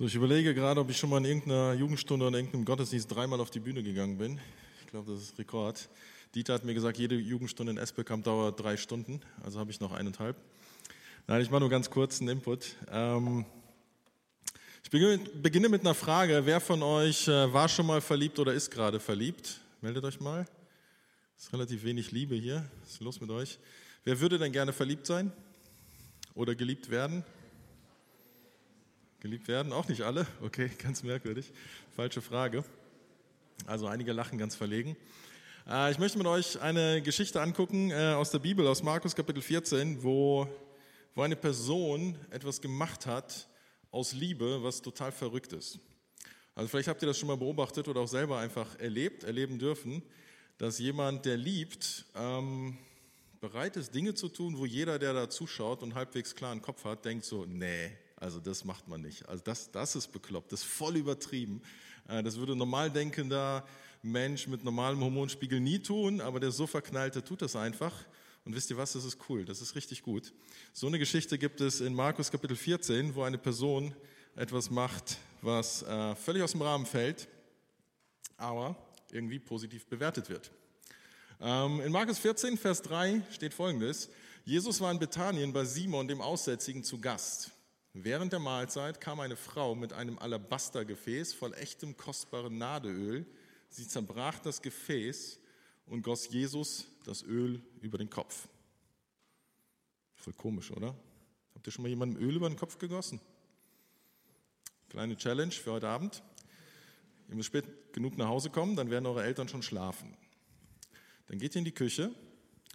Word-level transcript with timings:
So, 0.00 0.06
ich 0.06 0.14
überlege 0.14 0.54
gerade, 0.54 0.80
ob 0.80 0.88
ich 0.88 0.96
schon 0.96 1.10
mal 1.10 1.18
in 1.18 1.26
irgendeiner 1.26 1.74
Jugendstunde 1.74 2.26
oder 2.26 2.38
in 2.38 2.46
irgendeinem 2.46 2.64
Gottesdienst 2.64 3.14
dreimal 3.14 3.38
auf 3.38 3.50
die 3.50 3.60
Bühne 3.60 3.82
gegangen 3.82 4.16
bin. 4.16 4.40
Ich 4.80 4.86
glaube, 4.86 5.12
das 5.12 5.20
ist 5.20 5.38
Rekord. 5.38 5.90
Dieter 6.34 6.54
hat 6.54 6.64
mir 6.64 6.72
gesagt, 6.72 6.96
jede 6.96 7.16
Jugendstunde 7.16 7.72
in 7.72 7.76
Espelkamp 7.76 8.24
dauert 8.24 8.58
drei 8.58 8.78
Stunden, 8.78 9.20
also 9.44 9.60
habe 9.60 9.70
ich 9.70 9.78
noch 9.78 9.92
eineinhalb. 9.92 10.36
Nein, 11.26 11.42
ich 11.42 11.50
mache 11.50 11.60
nur 11.60 11.68
ganz 11.68 11.90
kurz 11.90 12.18
einen 12.18 12.30
Input. 12.30 12.76
Ähm, 12.90 13.44
ich 14.82 14.90
beginne 14.90 15.68
mit 15.68 15.82
einer 15.82 15.92
Frage. 15.92 16.46
Wer 16.46 16.62
von 16.62 16.82
euch 16.82 17.28
äh, 17.28 17.52
war 17.52 17.68
schon 17.68 17.84
mal 17.84 18.00
verliebt 18.00 18.38
oder 18.38 18.54
ist 18.54 18.70
gerade 18.70 19.00
verliebt? 19.00 19.60
Meldet 19.82 20.02
euch 20.04 20.18
mal. 20.18 20.46
Es 21.36 21.44
ist 21.44 21.52
relativ 21.52 21.84
wenig 21.84 22.10
Liebe 22.10 22.36
hier. 22.36 22.64
Was 22.80 22.92
ist 22.92 23.00
los 23.02 23.20
mit 23.20 23.28
euch? 23.28 23.58
Wer 24.04 24.18
würde 24.18 24.38
denn 24.38 24.52
gerne 24.52 24.72
verliebt 24.72 25.06
sein 25.06 25.30
oder 26.34 26.54
geliebt 26.54 26.88
werden? 26.88 27.22
Geliebt 29.20 29.48
werden? 29.48 29.74
Auch 29.74 29.86
nicht 29.86 30.00
alle? 30.00 30.26
Okay, 30.40 30.70
ganz 30.82 31.02
merkwürdig. 31.02 31.52
Falsche 31.94 32.22
Frage. 32.22 32.64
Also 33.66 33.86
einige 33.86 34.12
lachen 34.12 34.38
ganz 34.38 34.56
verlegen. 34.56 34.96
Äh, 35.68 35.90
ich 35.90 35.98
möchte 35.98 36.16
mit 36.16 36.26
euch 36.26 36.58
eine 36.58 37.02
Geschichte 37.02 37.38
angucken 37.38 37.90
äh, 37.90 38.14
aus 38.14 38.30
der 38.30 38.38
Bibel, 38.38 38.66
aus 38.66 38.82
Markus 38.82 39.14
Kapitel 39.14 39.42
14, 39.42 40.02
wo, 40.02 40.48
wo 41.14 41.20
eine 41.20 41.36
Person 41.36 42.16
etwas 42.30 42.62
gemacht 42.62 43.04
hat 43.04 43.46
aus 43.90 44.14
Liebe, 44.14 44.62
was 44.62 44.80
total 44.80 45.12
verrückt 45.12 45.52
ist. 45.52 45.78
Also 46.54 46.70
vielleicht 46.70 46.88
habt 46.88 47.02
ihr 47.02 47.08
das 47.08 47.18
schon 47.18 47.28
mal 47.28 47.36
beobachtet 47.36 47.88
oder 47.88 48.00
auch 48.00 48.08
selber 48.08 48.38
einfach 48.38 48.78
erlebt, 48.78 49.24
erleben 49.24 49.58
dürfen, 49.58 50.02
dass 50.56 50.78
jemand, 50.78 51.26
der 51.26 51.36
liebt, 51.36 52.06
ähm, 52.14 52.78
bereit 53.38 53.76
ist, 53.76 53.94
Dinge 53.94 54.14
zu 54.14 54.30
tun, 54.30 54.56
wo 54.56 54.64
jeder, 54.64 54.98
der 54.98 55.12
da 55.12 55.28
zuschaut 55.28 55.82
und 55.82 55.94
halbwegs 55.94 56.34
klaren 56.34 56.62
Kopf 56.62 56.84
hat, 56.84 57.04
denkt 57.04 57.26
so, 57.26 57.44
nee, 57.44 57.98
also 58.20 58.38
das 58.38 58.64
macht 58.64 58.86
man 58.86 59.00
nicht. 59.00 59.26
Also 59.28 59.42
das, 59.42 59.72
das 59.72 59.96
ist 59.96 60.12
bekloppt, 60.12 60.52
das 60.52 60.60
ist 60.60 60.66
voll 60.66 60.96
übertrieben. 60.96 61.62
Äh, 62.06 62.22
das 62.22 62.36
würde 62.36 62.54
normal 62.54 62.90
denkender 62.90 63.66
Mensch 64.02 64.46
mit 64.46 64.62
normalem 64.62 65.00
Hormonspiegel 65.00 65.58
nie 65.58 65.78
tun, 65.78 66.20
aber 66.20 66.38
der 66.38 66.50
so 66.50 66.66
verknallte 66.66 67.24
tut 67.24 67.42
das 67.42 67.56
einfach. 67.56 67.94
Und 68.44 68.54
wisst 68.54 68.70
ihr 68.70 68.76
was, 68.76 68.92
das 68.92 69.04
ist 69.04 69.18
cool, 69.28 69.44
das 69.44 69.60
ist 69.60 69.74
richtig 69.74 70.02
gut. 70.02 70.32
So 70.72 70.86
eine 70.86 70.98
Geschichte 70.98 71.38
gibt 71.38 71.60
es 71.60 71.80
in 71.80 71.94
Markus 71.94 72.30
Kapitel 72.30 72.56
14, 72.56 73.14
wo 73.14 73.22
eine 73.22 73.38
Person 73.38 73.94
etwas 74.36 74.70
macht, 74.70 75.18
was 75.42 75.82
äh, 75.82 76.14
völlig 76.14 76.42
aus 76.42 76.52
dem 76.52 76.62
Rahmen 76.62 76.86
fällt, 76.86 77.28
aber 78.36 78.76
irgendwie 79.12 79.38
positiv 79.38 79.86
bewertet 79.86 80.28
wird. 80.28 80.50
Ähm, 81.40 81.80
in 81.80 81.92
Markus 81.92 82.18
14, 82.18 82.58
Vers 82.58 82.82
3 82.82 83.22
steht 83.32 83.54
folgendes. 83.54 84.10
Jesus 84.44 84.80
war 84.80 84.90
in 84.90 84.98
Bethanien 84.98 85.52
bei 85.52 85.64
Simon, 85.64 86.06
dem 86.08 86.20
Aussätzigen, 86.20 86.82
zu 86.84 87.00
Gast. 87.00 87.50
Während 87.92 88.32
der 88.32 88.38
Mahlzeit 88.38 89.00
kam 89.00 89.18
eine 89.18 89.36
Frau 89.36 89.74
mit 89.74 89.92
einem 89.92 90.18
Alabastergefäß 90.18 91.34
voll 91.34 91.54
echtem 91.54 91.96
kostbaren 91.96 92.56
Nadeöl. 92.56 93.26
Sie 93.68 93.88
zerbrach 93.88 94.38
das 94.38 94.62
Gefäß 94.62 95.40
und 95.86 96.02
goss 96.02 96.28
Jesus 96.28 96.86
das 97.04 97.24
Öl 97.24 97.60
über 97.80 97.98
den 97.98 98.08
Kopf. 98.08 98.48
Voll 100.14 100.34
komisch, 100.34 100.70
oder? 100.70 100.94
Habt 101.54 101.66
ihr 101.66 101.72
schon 101.72 101.82
mal 101.82 101.88
jemandem 101.88 102.22
Öl 102.22 102.36
über 102.36 102.48
den 102.48 102.56
Kopf 102.56 102.78
gegossen? 102.78 103.20
Kleine 104.88 105.16
Challenge 105.16 105.52
für 105.52 105.72
heute 105.72 105.88
Abend. 105.88 106.22
Ihr 107.28 107.34
müsst 107.34 107.48
spät 107.48 107.92
genug 107.92 108.16
nach 108.18 108.28
Hause 108.28 108.50
kommen, 108.50 108.76
dann 108.76 108.90
werden 108.90 109.06
eure 109.06 109.24
Eltern 109.24 109.48
schon 109.48 109.62
schlafen. 109.62 110.16
Dann 111.26 111.38
geht 111.38 111.54
ihr 111.54 111.60
in 111.60 111.64
die 111.64 111.72
Küche 111.72 112.14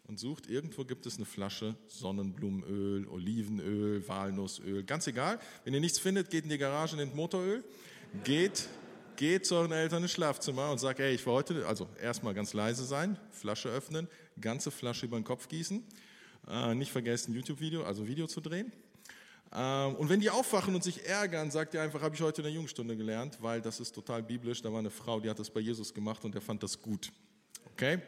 und 0.08 0.20
sucht, 0.20 0.48
irgendwo 0.48 0.86
gibt 0.86 1.06
es 1.06 1.18
eine 1.18 1.26
Flasche 1.26 1.76
Sonnenblumenöl, 1.88 3.08
Olivenöl, 3.08 4.08
Walnussöl, 4.08 4.84
ganz 4.84 5.08
egal. 5.08 5.40
Wenn 5.64 5.74
ihr 5.74 5.80
nichts 5.80 6.00
findet, 6.00 6.30
geht 6.30 6.44
in 6.44 6.50
die 6.50 6.58
Garage 6.58 6.96
nehmt 6.96 7.16
Motoröl. 7.16 7.64
Geht, 8.24 8.68
geht 9.16 9.46
zu 9.46 9.56
euren 9.56 9.72
Eltern 9.72 10.04
ins 10.04 10.12
Schlafzimmer 10.12 10.72
und 10.72 10.80
sagt, 10.80 11.00
ey, 11.00 11.16
ich 11.16 11.26
will 11.26 11.34
heute, 11.34 11.68
also 11.68 11.90
erstmal 12.02 12.34
ganz 12.34 12.54
leise 12.54 12.86
sein, 12.86 13.18
Flasche 13.32 13.70
öffnen, 13.70 14.08
ganze 14.40 14.72
Flasche 14.72 15.06
über 15.06 15.20
den 15.20 15.26
Kopf 15.26 15.48
gießen. 15.48 15.84
Äh, 16.48 16.76
nicht 16.76 16.92
vergessen, 16.92 17.34
YouTube-Video, 17.34 17.84
also 17.84 18.08
Video 18.08 18.28
zu 18.28 18.40
drehen. 18.40 18.72
Ähm, 19.52 19.96
und 19.96 20.10
wenn 20.10 20.20
die 20.20 20.30
aufwachen 20.30 20.76
und 20.76 20.84
sich 20.84 21.06
ärgern, 21.06 21.50
sagt 21.50 21.74
ihr 21.74 21.82
einfach, 21.82 22.02
habe 22.02 22.14
ich 22.14 22.22
heute 22.22 22.42
in 22.42 22.46
der 22.46 22.54
Jungstunde 22.54 22.96
gelernt, 22.96 23.38
weil 23.42 23.62
das 23.62 23.80
ist 23.80 23.94
total 23.94 24.22
biblisch. 24.22 24.62
Da 24.62 24.72
war 24.72 24.80
eine 24.80 24.92
Frau, 24.92 25.20
die 25.20 25.30
hat 25.30 25.40
das 25.40 25.50
bei 25.50 25.62
Jesus 25.62 25.94
gemacht 25.94 26.24
und 26.24 26.34
der 26.34 26.42
fand 26.42 26.62
das 26.62 26.80
gut. 26.80 27.12
Okay? 27.72 28.00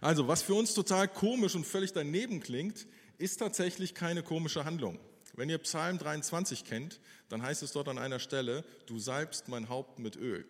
Also, 0.00 0.28
was 0.28 0.42
für 0.42 0.54
uns 0.54 0.74
total 0.74 1.08
komisch 1.08 1.54
und 1.54 1.66
völlig 1.66 1.92
daneben 1.92 2.40
klingt, 2.40 2.86
ist 3.18 3.38
tatsächlich 3.38 3.94
keine 3.94 4.22
komische 4.22 4.64
Handlung. 4.64 4.98
Wenn 5.34 5.50
ihr 5.50 5.58
Psalm 5.58 5.98
23 5.98 6.64
kennt, 6.64 7.00
dann 7.28 7.42
heißt 7.42 7.62
es 7.62 7.72
dort 7.72 7.88
an 7.88 7.98
einer 7.98 8.18
Stelle, 8.18 8.64
du 8.86 8.98
salbst 8.98 9.48
mein 9.48 9.68
Haupt 9.68 9.98
mit 9.98 10.16
Öl. 10.16 10.46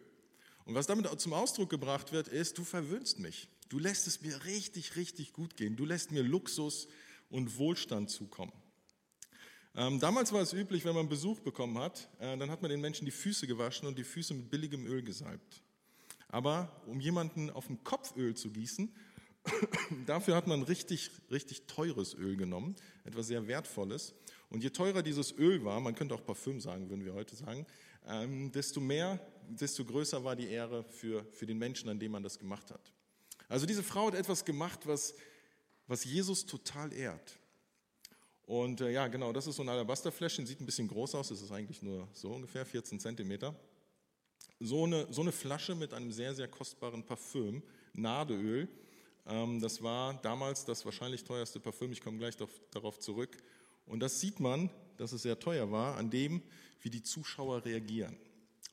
Und 0.65 0.75
was 0.75 0.87
damit 0.87 1.09
zum 1.21 1.33
Ausdruck 1.33 1.71
gebracht 1.71 2.13
wird, 2.13 2.29
ist, 2.29 2.59
du 2.59 2.65
verwöhnst 2.65 3.19
mich. 3.19 3.49
Du 3.69 3.79
lässt 3.79 4.07
es 4.07 4.23
mir 4.23 4.45
richtig, 4.45 4.97
richtig 4.97 5.33
gut 5.33 5.57
gehen. 5.57 5.77
Du 5.77 5.85
lässt 5.85 6.13
mir 6.13 6.23
Luxus 6.23 6.89
und 7.31 7.59
Wohlstand 7.59 8.11
zukommen. 8.11 8.53
Ähm, 9.75 10.01
damals 10.01 10.33
war 10.33 10.41
es 10.41 10.53
üblich, 10.53 10.85
wenn 10.85 10.95
man 10.95 11.09
Besuch 11.09 11.41
bekommen 11.41 11.79
hat, 11.79 12.09
äh, 12.19 12.37
dann 12.37 12.51
hat 12.51 12.63
man 12.63 12.71
den 12.71 12.81
Menschen 12.81 13.05
die 13.05 13.11
Füße 13.11 13.47
gewaschen 13.47 13.87
und 13.87 13.99
die 13.99 14.05
Füße 14.05 14.35
mit 14.35 14.51
billigem 14.51 14.87
Öl 14.87 15.03
gesalbt. 15.03 15.63
Aber 16.29 16.83
um 16.87 17.01
jemanden 17.01 17.51
auf 17.51 17.67
den 17.67 17.85
Kopf 17.85 18.17
Öl 18.17 18.35
zu 18.35 18.51
gießen, 18.51 18.95
Dafür 20.07 20.37
hat 20.37 20.47
man 20.47 20.63
richtig, 20.63 21.11
richtig 21.31 21.67
teures 21.67 22.15
Öl 22.15 22.37
genommen, 22.37 22.77
etwas 23.05 23.27
sehr 23.27 23.47
Wertvolles. 23.47 24.15
Und 24.51 24.63
je 24.63 24.71
teurer 24.71 25.03
dieses 25.03 25.33
Öl 25.37 25.65
war, 25.65 25.81
man 25.81 25.95
könnte 25.95 26.15
auch 26.15 26.25
Parfüm 26.25 26.61
sagen, 26.61 26.89
würden 26.89 27.05
wir 27.05 27.15
heute 27.15 27.35
sagen, 27.35 27.67
ähm, 28.07 28.53
desto 28.53 28.81
mehr, 28.81 29.21
desto 29.49 29.85
größer 29.85 30.23
war 30.23 30.37
die 30.37 30.49
Ehre 30.49 30.85
für, 30.85 31.25
für 31.33 31.47
den 31.47 31.59
Menschen, 31.59 31.89
an 31.89 31.99
dem 31.99 32.13
man 32.13 32.23
das 32.23 32.39
gemacht 32.39 32.71
hat. 32.71 32.93
Also 33.49 33.67
diese 33.67 33.83
Frau 33.83 34.09
hat 34.09 34.15
etwas 34.15 34.45
gemacht, 34.45 34.81
was, 34.87 35.15
was 35.87 36.05
Jesus 36.05 36.47
total 36.47 36.93
ehrt. 36.93 37.39
Und 38.47 38.81
äh, 38.81 38.91
ja, 38.93 39.09
genau, 39.09 39.33
das 39.33 39.49
ist 39.49 39.57
so 39.57 39.63
ein 39.63 39.69
Alabasterfläschchen, 39.69 40.47
sieht 40.47 40.61
ein 40.61 40.67
bisschen 40.67 40.87
groß 40.87 41.17
aus, 41.17 41.33
es 41.33 41.43
ist 41.43 41.51
eigentlich 41.51 41.83
nur 41.83 42.09
so 42.13 42.31
ungefähr 42.31 42.65
14 42.65 43.01
Zentimeter. 43.01 43.55
So 44.61 44.85
eine, 44.85 45.13
so 45.13 45.23
eine 45.23 45.33
Flasche 45.33 45.75
mit 45.75 45.93
einem 45.93 46.13
sehr, 46.13 46.35
sehr 46.35 46.49
kostbaren 46.49 47.05
Parfüm, 47.05 47.63
Nadeöl, 47.93 48.69
das 49.27 49.83
war 49.83 50.15
damals 50.23 50.65
das 50.65 50.85
wahrscheinlich 50.85 51.25
teuerste 51.25 51.59
Parfüm, 51.59 51.91
ich 51.91 52.01
komme 52.01 52.19
gleich 52.19 52.37
darauf 52.71 53.01
zurück. 53.01 53.37
Und 53.87 54.01
das 54.01 54.21
sieht 54.21 54.39
man, 54.39 54.71
dass 54.97 55.13
es 55.13 55.23
sehr 55.23 55.39
teuer 55.39 55.71
war, 55.71 55.97
an 55.97 56.11
dem, 56.11 56.43
wie 56.81 56.91
die 56.91 57.03
Zuschauer 57.03 57.65
reagieren. 57.65 58.17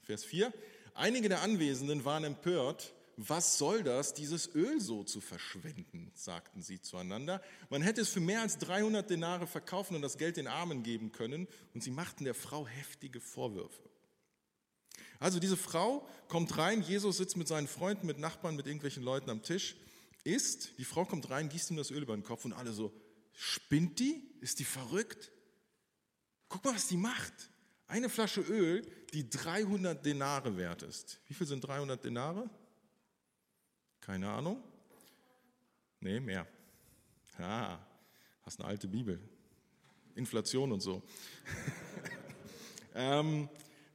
Vers 0.03 0.23
4. 0.25 0.53
Einige 0.93 1.29
der 1.29 1.41
Anwesenden 1.41 2.05
waren 2.05 2.23
empört. 2.23 2.93
Was 3.15 3.57
soll 3.59 3.83
das, 3.83 4.13
dieses 4.13 4.53
Öl 4.55 4.79
so 4.79 5.03
zu 5.03 5.21
verschwenden, 5.21 6.11
sagten 6.15 6.63
sie 6.63 6.81
zueinander. 6.81 7.41
Man 7.69 7.83
hätte 7.83 8.01
es 8.01 8.09
für 8.09 8.19
mehr 8.19 8.41
als 8.41 8.57
300 8.57 9.07
Denare 9.07 9.45
verkaufen 9.45 9.95
und 9.95 10.01
das 10.01 10.17
Geld 10.17 10.37
den 10.37 10.47
Armen 10.47 10.81
geben 10.81 11.11
können. 11.11 11.47
Und 11.73 11.83
sie 11.83 11.91
machten 11.91 12.25
der 12.25 12.33
Frau 12.33 12.67
heftige 12.67 13.21
Vorwürfe. 13.21 13.81
Also 15.19 15.39
diese 15.39 15.57
Frau 15.57 16.07
kommt 16.27 16.57
rein, 16.57 16.81
Jesus 16.81 17.17
sitzt 17.17 17.37
mit 17.37 17.47
seinen 17.47 17.67
Freunden, 17.67 18.07
mit 18.07 18.19
Nachbarn, 18.19 18.55
mit 18.55 18.65
irgendwelchen 18.65 19.03
Leuten 19.03 19.29
am 19.29 19.41
Tisch 19.41 19.75
ist, 20.23 20.77
die 20.77 20.85
Frau 20.85 21.05
kommt 21.05 21.29
rein, 21.29 21.49
gießt 21.49 21.71
ihm 21.71 21.77
das 21.77 21.91
Öl 21.91 22.03
über 22.03 22.15
den 22.15 22.23
Kopf 22.23 22.45
und 22.45 22.53
alle 22.53 22.71
so, 22.71 22.93
spinnt 23.33 23.99
die? 23.99 24.23
Ist 24.41 24.59
die 24.59 24.65
verrückt? 24.65 25.31
Guck 26.49 26.63
mal, 26.65 26.75
was 26.75 26.87
die 26.87 26.97
macht. 26.97 27.33
Eine 27.87 28.09
Flasche 28.09 28.41
Öl, 28.41 28.85
die 29.13 29.29
300 29.29 30.05
Denare 30.05 30.57
wert 30.57 30.83
ist. 30.83 31.19
Wie 31.27 31.33
viel 31.33 31.47
sind 31.47 31.61
300 31.61 32.03
Denare? 32.03 32.49
Keine 33.99 34.29
Ahnung. 34.29 34.63
Nee, 35.99 36.19
mehr. 36.19 36.47
Ah, 37.37 37.79
hast 38.43 38.59
eine 38.59 38.69
alte 38.69 38.87
Bibel. 38.87 39.19
Inflation 40.15 40.71
und 40.71 40.81
so. 40.81 41.01
ähm, 42.95 43.49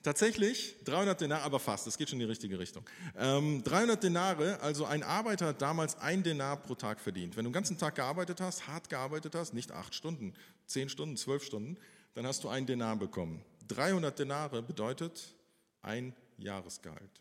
Tatsächlich 0.09 0.75
300 0.85 1.21
Denare, 1.21 1.43
aber 1.43 1.61
fast, 1.61 1.87
das 1.87 1.99
geht 1.99 2.09
schon 2.09 2.19
in 2.19 2.25
die 2.25 2.31
richtige 2.31 2.59
Richtung. 2.59 2.83
Ähm, 3.15 3.63
300 3.63 4.03
Denare, 4.03 4.59
also 4.63 4.87
ein 4.87 5.03
Arbeiter 5.03 5.49
hat 5.49 5.61
damals 5.61 5.99
ein 5.99 6.23
Denar 6.23 6.57
pro 6.63 6.75
Tag 6.75 6.99
verdient. 6.99 7.37
Wenn 7.37 7.45
du 7.45 7.51
den 7.51 7.53
ganzen 7.53 7.77
Tag 7.77 7.97
gearbeitet 7.97 8.41
hast, 8.41 8.67
hart 8.67 8.89
gearbeitet 8.89 9.35
hast, 9.35 9.53
nicht 9.53 9.71
acht 9.71 9.95
Stunden, 9.95 10.33
zehn 10.65 10.89
Stunden, 10.89 11.19
zwölf 11.19 11.45
Stunden, 11.45 11.77
dann 12.15 12.27
hast 12.27 12.43
du 12.43 12.49
ein 12.49 12.65
Denar 12.65 12.97
bekommen. 12.97 13.45
300 13.67 14.19
Denare 14.19 14.63
bedeutet 14.63 15.35
ein 15.83 16.17
Jahresgehalt. 16.39 17.21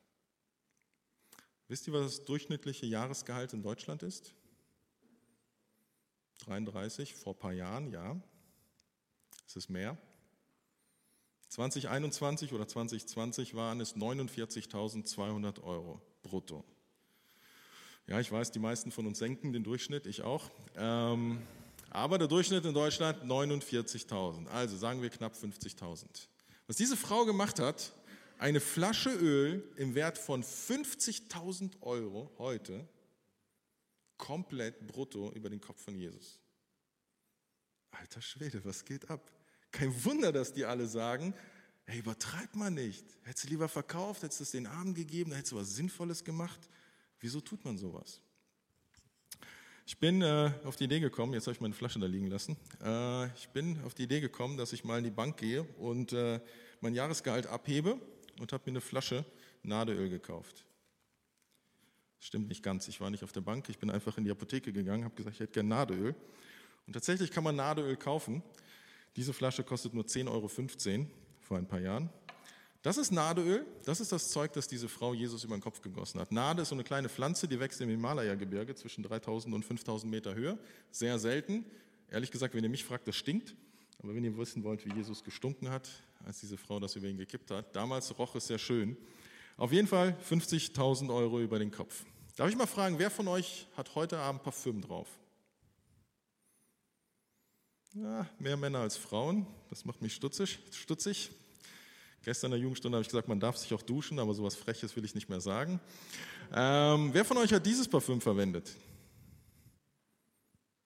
Wisst 1.67 1.87
ihr, 1.87 1.93
was 1.93 2.19
das 2.19 2.25
durchschnittliche 2.25 2.85
Jahresgehalt 2.85 3.51
in 3.51 3.63
Deutschland 3.63 4.01
ist? 4.01 4.33
33, 6.45 7.15
vor 7.15 7.33
ein 7.33 7.39
paar 7.39 7.51
Jahren, 7.51 7.91
ja. 7.91 8.15
Es 9.45 9.57
ist 9.57 9.69
mehr. 9.69 9.97
2021 11.57 12.53
oder 12.53 12.67
2020 12.67 13.55
waren 13.55 13.81
es 13.81 13.95
49.200 13.95 15.63
Euro 15.63 15.99
brutto. 16.21 16.63
Ja, 18.05 18.19
ich 18.19 18.31
weiß, 18.31 18.51
die 18.51 18.59
meisten 18.59 18.91
von 18.91 19.07
uns 19.07 19.17
senken 19.17 19.53
den 19.53 19.63
Durchschnitt, 19.63 20.05
ich 20.05 20.21
auch. 20.21 20.51
Ähm, 20.75 21.41
aber 21.89 22.19
der 22.19 22.27
Durchschnitt 22.27 22.63
in 22.63 22.75
Deutschland 22.75 23.23
49.000, 23.23 24.45
also 24.49 24.77
sagen 24.77 25.01
wir 25.01 25.09
knapp 25.09 25.33
50.000. 25.33 26.05
Was 26.67 26.75
diese 26.75 26.95
Frau 26.95 27.25
gemacht 27.25 27.57
hat, 27.57 27.91
eine 28.37 28.59
Flasche 28.59 29.09
Öl 29.09 29.63
im 29.77 29.95
Wert 29.95 30.19
von 30.19 30.43
50.000 30.43 31.81
Euro 31.81 32.29
heute 32.37 32.87
komplett 34.19 34.85
brutto 34.85 35.31
über 35.31 35.49
den 35.49 35.59
Kopf 35.59 35.83
von 35.83 35.95
Jesus. 35.95 36.39
Alter 37.89 38.21
Schwede, 38.21 38.63
was 38.63 38.85
geht 38.85 39.09
ab? 39.09 39.31
Kein 39.71 39.93
Wunder, 40.05 40.31
dass 40.31 40.53
die 40.53 40.65
alle 40.65 40.87
sagen, 40.87 41.33
hey, 41.85 41.99
übertreib 41.99 42.55
mal 42.55 42.71
nicht. 42.71 43.05
Hättest 43.23 43.45
du 43.45 43.49
lieber 43.49 43.69
verkauft, 43.69 44.23
hättest 44.23 44.39
du 44.39 44.43
es 44.43 44.51
den 44.51 44.67
Armen 44.67 44.93
gegeben, 44.93 45.31
hättest 45.33 45.53
du 45.53 45.57
was 45.57 45.75
Sinnvolles 45.75 46.23
gemacht. 46.23 46.59
Wieso 47.19 47.41
tut 47.41 47.63
man 47.65 47.77
sowas? 47.77 48.21
Ich 49.85 49.97
bin 49.97 50.21
äh, 50.21 50.51
auf 50.65 50.75
die 50.75 50.83
Idee 50.83 50.99
gekommen, 50.99 51.33
jetzt 51.33 51.47
habe 51.47 51.53
ich 51.53 51.61
meine 51.61 51.73
Flasche 51.73 51.97
da 51.97 52.07
liegen 52.07 52.27
lassen. 52.27 52.57
Äh, 52.83 53.27
ich 53.35 53.47
bin 53.49 53.81
auf 53.85 53.93
die 53.93 54.03
Idee 54.03 54.19
gekommen, 54.19 54.57
dass 54.57 54.73
ich 54.73 54.83
mal 54.83 54.97
in 54.97 55.05
die 55.05 55.11
Bank 55.11 55.37
gehe 55.37 55.63
und 55.63 56.11
äh, 56.11 56.41
mein 56.81 56.93
Jahresgehalt 56.93 57.47
abhebe 57.47 57.97
und 58.39 58.51
habe 58.51 58.63
mir 58.65 58.71
eine 58.71 58.81
Flasche 58.81 59.23
Nadeöl 59.63 60.09
gekauft. 60.09 60.65
Stimmt 62.19 62.49
nicht 62.49 62.63
ganz. 62.63 62.87
Ich 62.89 62.99
war 62.99 63.09
nicht 63.09 63.23
auf 63.23 63.31
der 63.31 63.41
Bank. 63.41 63.69
Ich 63.69 63.77
bin 63.77 63.89
einfach 63.89 64.17
in 64.17 64.25
die 64.25 64.31
Apotheke 64.31 64.73
gegangen, 64.73 65.05
habe 65.05 65.15
gesagt, 65.15 65.35
ich 65.35 65.39
hätte 65.39 65.53
gerne 65.53 65.69
Nadeöl. 65.69 66.15
Und 66.85 66.93
tatsächlich 66.93 67.31
kann 67.31 67.45
man 67.45 67.55
Nadeöl 67.55 67.95
kaufen. 67.95 68.43
Diese 69.17 69.33
Flasche 69.33 69.63
kostet 69.63 69.93
nur 69.95 70.05
10,15 70.05 70.29
Euro 70.29 70.47
vor 71.41 71.57
ein 71.57 71.67
paar 71.67 71.79
Jahren. 71.79 72.09
Das 72.83 72.97
ist 72.97 73.11
Nadeöl, 73.11 73.65
das 73.83 73.99
ist 73.99 74.11
das 74.11 74.29
Zeug, 74.29 74.53
das 74.53 74.67
diese 74.67 74.87
Frau 74.87 75.13
Jesus 75.13 75.43
über 75.43 75.57
den 75.57 75.61
Kopf 75.61 75.81
gegossen 75.81 76.21
hat. 76.21 76.31
Nade 76.31 76.61
ist 76.61 76.69
so 76.69 76.75
eine 76.75 76.83
kleine 76.83 77.09
Pflanze, 77.09 77.47
die 77.47 77.59
wächst 77.59 77.81
im 77.81 77.89
Himalaya-Gebirge 77.89 78.75
zwischen 78.75 79.03
3000 79.03 79.53
und 79.55 79.65
5000 79.65 80.09
Meter 80.09 80.35
Höhe. 80.35 80.57
Sehr 80.91 81.17
selten. 81.17 81.65
Ehrlich 82.11 82.31
gesagt, 82.31 82.53
wenn 82.53 82.63
ihr 82.63 82.69
mich 82.69 82.85
fragt, 82.85 83.07
das 83.07 83.15
stinkt. 83.15 83.55
Aber 84.01 84.13
wenn 84.13 84.23
ihr 84.23 84.37
wissen 84.37 84.63
wollt, 84.63 84.85
wie 84.85 84.93
Jesus 84.93 85.23
gestunken 85.23 85.71
hat, 85.71 85.89
als 86.23 86.39
diese 86.39 86.55
Frau 86.55 86.79
das 86.79 86.95
über 86.95 87.07
ihn 87.07 87.17
gekippt 87.17 87.49
hat, 87.49 87.75
damals 87.75 88.17
roch 88.19 88.35
es 88.35 88.45
sehr 88.47 88.59
schön. 88.59 88.95
Auf 89.57 89.73
jeden 89.73 89.87
Fall 89.87 90.15
50.000 90.29 91.13
Euro 91.13 91.41
über 91.41 91.57
den 91.57 91.71
Kopf. 91.71 92.05
Darf 92.35 92.49
ich 92.49 92.55
mal 92.55 92.67
fragen, 92.67 92.99
wer 92.99 93.09
von 93.09 93.27
euch 93.27 93.67
hat 93.75 93.95
heute 93.95 94.19
Abend 94.19 94.43
Parfüm 94.43 94.79
drauf? 94.79 95.07
Ja, 97.99 98.27
mehr 98.37 98.57
Männer 98.57 98.79
als 98.79 98.95
Frauen. 98.95 99.47
Das 99.71 99.83
macht 99.83 100.03
mich 100.03 100.13
stutzig. 100.13 100.59
stutzig. 100.71 101.31
Gestern 102.23 102.49
in 102.49 102.51
der 102.51 102.59
Jugendstunde 102.59 102.95
habe 102.95 103.01
ich 103.01 103.07
gesagt, 103.07 103.27
man 103.27 103.39
darf 103.39 103.57
sich 103.57 103.73
auch 103.73 103.81
duschen, 103.81 104.19
aber 104.19 104.35
sowas 104.35 104.55
Freches 104.55 104.95
will 104.95 105.03
ich 105.03 105.15
nicht 105.15 105.29
mehr 105.29 105.41
sagen. 105.41 105.79
Ähm, 106.53 107.09
wer 107.11 107.25
von 107.25 107.37
euch 107.37 107.51
hat 107.51 107.65
dieses 107.65 107.87
Parfüm 107.87 108.21
verwendet? 108.21 108.75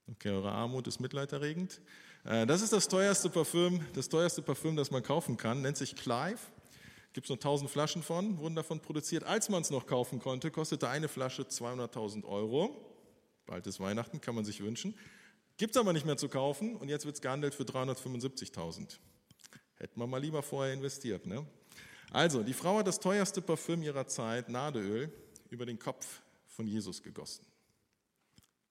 Okay, 0.09 0.29
eure 0.29 0.53
Armut 0.53 0.87
ist 0.87 1.01
mitleiderregend. 1.01 1.81
Äh, 2.23 2.45
das 2.45 2.61
ist 2.61 2.71
das 2.71 2.87
teuerste 2.87 3.29
Parfüm, 3.29 3.85
das 3.93 4.07
teuerste 4.07 4.41
Parfüm, 4.41 4.77
das 4.77 4.89
man 4.89 5.03
kaufen 5.03 5.35
kann, 5.35 5.61
nennt 5.61 5.75
sich 5.75 5.97
Clive. 5.97 6.39
Gibt 7.11 7.25
es 7.25 7.29
nur 7.29 7.37
1000 7.37 7.69
Flaschen 7.69 8.03
von, 8.03 8.37
wurden 8.37 8.55
davon 8.55 8.79
produziert. 8.79 9.25
Als 9.25 9.49
man 9.49 9.63
es 9.63 9.69
noch 9.69 9.85
kaufen 9.85 10.19
konnte, 10.19 10.49
kostete 10.49 10.87
eine 10.87 11.09
Flasche 11.09 11.41
200.000 11.41 12.23
Euro. 12.23 12.73
Bald 13.47 13.67
ist 13.67 13.81
Weihnachten, 13.81 14.21
kann 14.21 14.33
man 14.33 14.45
sich 14.45 14.61
wünschen. 14.61 14.95
Gibt 15.61 15.75
es 15.75 15.79
aber 15.79 15.93
nicht 15.93 16.07
mehr 16.07 16.17
zu 16.17 16.27
kaufen 16.27 16.75
und 16.75 16.89
jetzt 16.89 17.05
wird 17.05 17.17
es 17.17 17.21
gehandelt 17.21 17.53
für 17.53 17.61
375.000. 17.61 18.97
Hätten 19.75 19.99
wir 19.99 20.07
mal 20.07 20.17
lieber 20.17 20.41
vorher 20.41 20.73
investiert. 20.73 21.27
Ne? 21.27 21.45
Also, 22.09 22.41
die 22.41 22.55
Frau 22.55 22.79
hat 22.79 22.87
das 22.87 22.99
teuerste 22.99 23.43
Parfüm 23.43 23.83
ihrer 23.83 24.07
Zeit, 24.07 24.49
Nadeöl, 24.49 25.13
über 25.51 25.67
den 25.67 25.77
Kopf 25.77 26.23
von 26.47 26.65
Jesus 26.65 27.03
gegossen. 27.03 27.45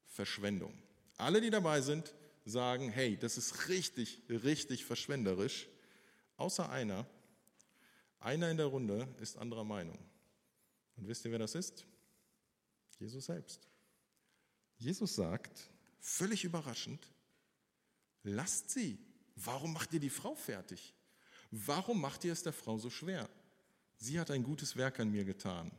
Verschwendung. 0.09 0.77
Alle, 1.17 1.41
die 1.41 1.51
dabei 1.51 1.81
sind, 1.81 2.13
sagen, 2.45 2.89
hey, 2.91 3.17
das 3.17 3.39
ist 3.39 3.69
richtig, 3.69 4.25
richtig 4.29 4.85
verschwenderisch. 4.85 5.69
Außer 6.39 6.71
einer. 6.71 7.07
Einer 8.19 8.51
in 8.51 8.57
der 8.57 8.67
Runde 8.67 9.07
ist 9.21 9.39
anderer 9.39 9.63
Meinung. 9.63 10.01
Und 10.97 11.07
wisst 11.07 11.25
ihr, 11.25 11.31
wer 11.31 11.39
das 11.39 11.55
ist? 11.55 11.87
Jesus 12.99 13.27
selbst. 13.27 13.69
Jesus 14.77 15.15
sagt, 15.15 15.71
völlig 16.01 16.45
überraschend, 16.45 17.07
lasst 18.23 18.71
sie. 18.71 18.99
Warum 19.37 19.73
macht 19.73 19.93
ihr 19.93 20.01
die 20.01 20.11
Frau 20.11 20.35
fertig? 20.35 20.95
Warum 21.51 22.01
macht 22.01 22.25
ihr 22.25 22.33
es 22.33 22.43
der 22.43 22.53
Frau 22.53 22.79
so 22.79 22.91
schwer? 22.91 23.29
Sie 23.97 24.19
hat 24.19 24.31
ein 24.31 24.43
gutes 24.43 24.77
Werk 24.77 25.01
an 25.01 25.11
mir 25.11 25.25
getan. 25.25 25.71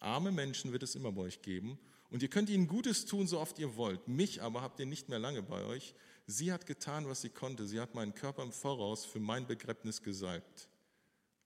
Arme 0.00 0.32
Menschen 0.32 0.72
wird 0.72 0.82
es 0.82 0.94
immer 0.94 1.12
bei 1.12 1.22
euch 1.22 1.42
geben 1.42 1.78
und 2.10 2.22
ihr 2.22 2.28
könnt 2.28 2.48
ihnen 2.50 2.68
Gutes 2.68 3.04
tun, 3.04 3.26
so 3.26 3.38
oft 3.38 3.58
ihr 3.58 3.76
wollt. 3.76 4.08
Mich 4.08 4.42
aber 4.42 4.62
habt 4.62 4.80
ihr 4.80 4.86
nicht 4.86 5.08
mehr 5.08 5.18
lange 5.18 5.42
bei 5.42 5.64
euch. 5.64 5.94
Sie 6.26 6.52
hat 6.52 6.66
getan, 6.66 7.08
was 7.08 7.20
sie 7.20 7.30
konnte. 7.30 7.66
Sie 7.66 7.80
hat 7.80 7.94
meinen 7.94 8.14
Körper 8.14 8.42
im 8.42 8.52
Voraus 8.52 9.04
für 9.04 9.20
mein 9.20 9.46
Begräbnis 9.46 10.02
gesalbt. 10.02 10.68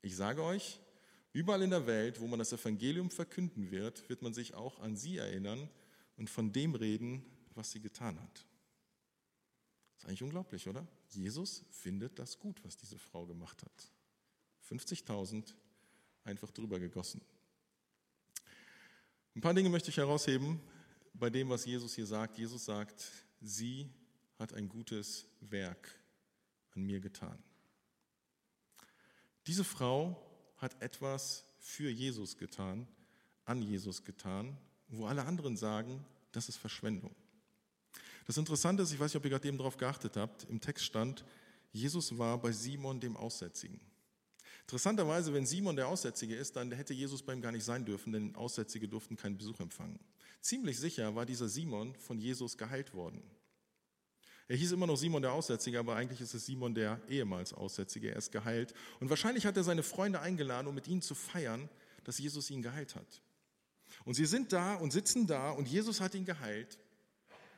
Ich 0.03 0.17
sage 0.17 0.43
euch, 0.43 0.81
überall 1.33 1.63
in 1.63 1.71
der 1.71 1.87
Welt, 1.87 2.21
wo 2.21 2.27
man 2.27 2.39
das 2.39 2.53
Evangelium 2.53 3.11
verkünden 3.11 3.71
wird, 3.71 4.09
wird 4.09 4.23
man 4.23 4.35
sich 4.35 4.55
auch 4.55 4.81
an 4.81 4.97
sie 4.97 5.17
erinnern 5.17 5.69
und 6.17 6.31
von 6.31 6.53
dem 6.53 6.75
reden, 6.75 7.25
was 7.55 7.71
sie 7.71 7.81
getan 7.81 8.21
hat. 8.21 8.47
Ist 9.99 10.07
eigentlich 10.07 10.23
unglaublich, 10.23 10.69
oder? 10.69 10.87
Jesus 11.11 11.65
findet 11.71 12.19
das 12.19 12.39
gut, 12.39 12.63
was 12.65 12.77
diese 12.77 12.99
Frau 12.99 13.27
gemacht 13.27 13.63
hat. 13.63 13.91
50.000 14.69 15.55
einfach 16.25 16.51
drüber 16.51 16.79
gegossen. 16.79 17.21
Ein 19.35 19.41
paar 19.41 19.55
Dinge 19.55 19.69
möchte 19.69 19.91
ich 19.91 19.97
herausheben 19.97 20.61
bei 21.15 21.31
dem, 21.31 21.49
was 21.49 21.65
Jesus 21.65 21.95
hier 21.95 22.07
sagt. 22.07 22.39
Jesus 22.39 22.65
sagt, 22.65 23.11
sie 23.41 23.89
hat 24.39 24.55
ein 24.55 24.69
gutes 24.69 25.27
Werk 25.41 25.95
an 26.75 26.83
mir 26.83 27.01
getan. 27.01 27.39
Diese 29.47 29.65
Frau 29.65 30.21
hat 30.59 30.81
etwas 30.83 31.45
für 31.59 31.91
Jesus 31.91 32.37
getan, 32.37 32.87
an 33.45 33.63
Jesus 33.63 34.05
getan, 34.05 34.57
wo 34.89 35.07
alle 35.07 35.25
anderen 35.25 35.57
sagen, 35.57 36.05
das 36.33 36.49
ist 36.49 36.57
Verschwendung. 36.57 37.15
Das 38.27 38.37
Interessante 38.37 38.83
ist, 38.83 38.93
ich 38.93 39.01
weiß 39.01 39.13
nicht, 39.13 39.17
ob 39.17 39.25
ihr 39.25 39.31
gerade 39.31 39.49
eben 39.49 39.59
darauf 39.59 39.77
geachtet 39.77 40.17
habt, 40.17 40.45
im 40.45 40.61
Text 40.61 40.85
stand, 40.85 41.25
Jesus 41.73 42.17
war 42.19 42.39
bei 42.39 42.53
Simon 42.53 43.01
dem 43.01 43.17
Aussätzigen. 43.17 43.81
Interessanterweise, 44.63 45.33
wenn 45.35 45.45
Simon 45.45 45.77
der 45.77 45.89
Aussätzige 45.89 46.37
ist, 46.37 46.57
dann 46.57 46.71
hätte 46.73 46.95
Jesus 46.95 47.23
bei 47.23 47.33
ihm 47.33 47.41
gar 47.41 47.53
nicht 47.53 47.65
sein 47.65 47.85
dürfen, 47.85 48.13
denn 48.13 48.35
Aussätzige 48.37 48.89
durften 48.89 49.17
keinen 49.17 49.37
Besuch 49.37 49.59
empfangen. 49.61 49.99
Ziemlich 50.41 50.79
sicher 50.79 51.15
war 51.15 51.27
dieser 51.27 51.49
Simon 51.49 51.95
von 51.97 52.19
Jesus 52.19 52.57
geheilt 52.57 52.95
worden. 52.95 53.23
Er 54.49 54.57
hieß 54.57 54.73
immer 54.73 54.87
noch 54.87 54.97
Simon 54.97 55.23
der 55.23 55.33
Aussätzige, 55.33 55.79
aber 55.79 55.97
eigentlich 55.97 56.21
ist 56.21 56.35
es 56.35 56.47
Simon 56.47 56.75
der 56.75 57.01
ehemals 57.09 57.53
Aussätzige. 57.53 58.11
Er 58.11 58.17
ist 58.17 58.33
geheilt. 58.33 58.75
Und 59.01 59.09
wahrscheinlich 59.09 59.47
hat 59.47 59.57
er 59.57 59.65
seine 59.65 59.83
Freunde 59.83 60.21
eingeladen, 60.21 60.67
um 60.67 60.75
mit 60.75 60.89
ihnen 60.89 61.01
zu 61.01 61.15
feiern, 61.15 61.69
dass 62.05 62.19
Jesus 62.19 62.51
ihn 62.51 62.63
geheilt 62.63 62.95
hat. 62.95 63.23
Und 64.05 64.15
sie 64.15 64.27
sind 64.27 64.53
da 64.53 64.75
und 64.75 64.93
sitzen 64.93 65.27
da 65.27 65.51
und 65.51 65.69
Jesus 65.69 66.01
hat 66.01 66.15
ihn 66.15 66.25
geheilt. 66.25 66.79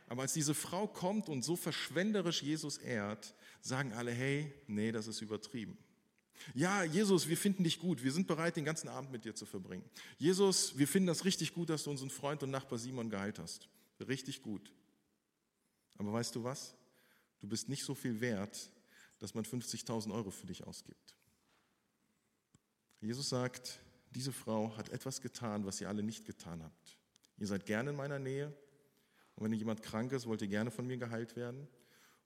Aber 0.06 0.22
als 0.22 0.34
diese 0.34 0.54
Frau 0.54 0.86
kommt 0.86 1.28
und 1.28 1.42
so 1.42 1.56
verschwenderisch 1.56 2.42
Jesus 2.42 2.78
ehrt, 2.78 3.34
sagen 3.60 3.92
alle, 3.92 4.12
hey, 4.12 4.52
nee, 4.66 4.92
das 4.92 5.06
ist 5.06 5.22
übertrieben. 5.22 5.78
Ja, 6.52 6.84
Jesus, 6.84 7.28
wir 7.28 7.36
finden 7.36 7.64
dich 7.64 7.78
gut. 7.78 8.02
Wir 8.02 8.12
sind 8.12 8.26
bereit, 8.26 8.56
den 8.56 8.64
ganzen 8.64 8.88
Abend 8.88 9.10
mit 9.12 9.24
dir 9.24 9.34
zu 9.34 9.46
verbringen. 9.46 9.84
Jesus, 10.18 10.76
wir 10.76 10.86
finden 10.86 11.06
das 11.06 11.24
richtig 11.24 11.54
gut, 11.54 11.70
dass 11.70 11.84
du 11.84 11.90
unseren 11.90 12.10
Freund 12.10 12.42
und 12.42 12.50
Nachbar 12.50 12.78
Simon 12.78 13.08
geheilt 13.08 13.38
hast. 13.38 13.68
Richtig 14.06 14.42
gut. 14.42 14.70
Aber 15.96 16.12
weißt 16.12 16.34
du 16.34 16.44
was? 16.44 16.74
Du 17.40 17.48
bist 17.48 17.68
nicht 17.68 17.84
so 17.84 17.94
viel 17.94 18.20
wert, 18.20 18.70
dass 19.20 19.34
man 19.34 19.44
50.000 19.44 20.12
Euro 20.12 20.30
für 20.30 20.46
dich 20.46 20.64
ausgibt. 20.64 21.14
Jesus 23.00 23.28
sagt, 23.28 23.80
diese 24.10 24.32
Frau 24.32 24.76
hat 24.76 24.88
etwas 24.90 25.20
getan, 25.20 25.64
was 25.64 25.80
ihr 25.80 25.88
alle 25.88 26.02
nicht 26.02 26.24
getan 26.24 26.62
habt. 26.62 26.98
Ihr 27.38 27.46
seid 27.46 27.66
gerne 27.66 27.90
in 27.90 27.96
meiner 27.96 28.18
Nähe 28.18 28.52
und 29.36 29.44
wenn 29.44 29.52
jemand 29.52 29.82
krank 29.82 30.12
ist, 30.12 30.26
wollt 30.26 30.42
ihr 30.42 30.48
gerne 30.48 30.70
von 30.70 30.86
mir 30.86 30.96
geheilt 30.96 31.36
werden. 31.36 31.66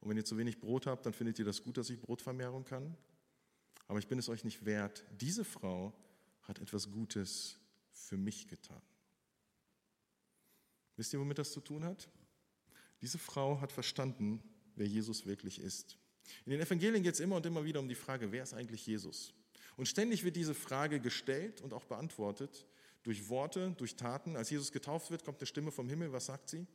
Und 0.00 0.10
wenn 0.10 0.16
ihr 0.16 0.24
zu 0.24 0.36
wenig 0.36 0.60
Brot 0.60 0.86
habt, 0.86 1.06
dann 1.06 1.12
findet 1.12 1.38
ihr 1.38 1.44
das 1.44 1.62
gut, 1.62 1.76
dass 1.76 1.90
ich 1.90 2.00
Brotvermehrung 2.00 2.64
kann. 2.64 2.96
Aber 3.86 3.98
ich 3.98 4.06
bin 4.06 4.18
es 4.18 4.28
euch 4.28 4.44
nicht 4.44 4.64
wert. 4.64 5.04
Diese 5.20 5.44
Frau 5.44 5.92
hat 6.42 6.58
etwas 6.58 6.90
Gutes 6.90 7.58
für 7.92 8.16
mich 8.16 8.46
getan. 8.46 8.82
Wisst 10.96 11.12
ihr, 11.12 11.20
womit 11.20 11.38
das 11.38 11.52
zu 11.52 11.60
tun 11.60 11.84
hat? 11.84 12.08
Diese 13.00 13.18
Frau 13.18 13.60
hat 13.60 13.72
verstanden, 13.72 14.42
wer 14.74 14.86
Jesus 14.86 15.26
wirklich 15.26 15.60
ist. 15.60 15.96
In 16.44 16.50
den 16.50 16.60
Evangelien 16.60 17.02
geht 17.02 17.14
es 17.14 17.20
immer 17.20 17.36
und 17.36 17.46
immer 17.46 17.64
wieder 17.64 17.80
um 17.80 17.88
die 17.88 17.94
Frage, 17.94 18.30
wer 18.32 18.42
ist 18.42 18.52
eigentlich 18.52 18.86
Jesus? 18.86 19.32
Und 19.76 19.86
ständig 19.86 20.24
wird 20.24 20.36
diese 20.36 20.54
Frage 20.54 21.00
gestellt 21.00 21.60
und 21.60 21.72
auch 21.72 21.84
beantwortet 21.84 22.66
durch 23.04 23.28
Worte, 23.28 23.74
durch 23.78 23.96
Taten. 23.96 24.36
Als 24.36 24.50
Jesus 24.50 24.72
getauft 24.72 25.10
wird, 25.10 25.24
kommt 25.24 25.40
eine 25.40 25.46
Stimme 25.46 25.70
vom 25.70 25.88
Himmel. 25.88 26.12
Was 26.12 26.26
sagt 26.26 26.48
sie? 26.48 26.66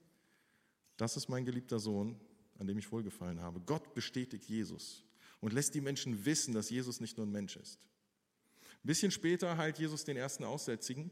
Das 1.04 1.18
ist 1.18 1.28
mein 1.28 1.44
geliebter 1.44 1.80
Sohn, 1.80 2.16
an 2.58 2.66
dem 2.66 2.78
ich 2.78 2.90
wohlgefallen 2.90 3.42
habe. 3.42 3.60
Gott 3.60 3.94
bestätigt 3.94 4.46
Jesus 4.46 5.04
und 5.42 5.52
lässt 5.52 5.76
die 5.76 5.82
Menschen 5.82 6.24
wissen, 6.24 6.54
dass 6.54 6.70
Jesus 6.70 7.02
nicht 7.02 7.18
nur 7.18 7.26
ein 7.26 7.32
Mensch 7.34 7.58
ist. 7.58 7.78
Ein 8.62 8.88
bisschen 8.88 9.12
später 9.12 9.58
heilt 9.58 9.78
Jesus 9.78 10.06
den 10.06 10.16
ersten 10.16 10.46
Aussätzigen. 10.46 11.12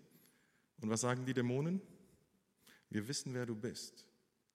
Und 0.80 0.90
was 0.90 1.02
sagen 1.02 1.26
die 1.26 1.34
Dämonen? 1.34 1.82
Wir 2.90 3.06
wissen, 3.06 3.34
wer 3.34 3.46
du 3.46 3.54
bist. 3.54 4.06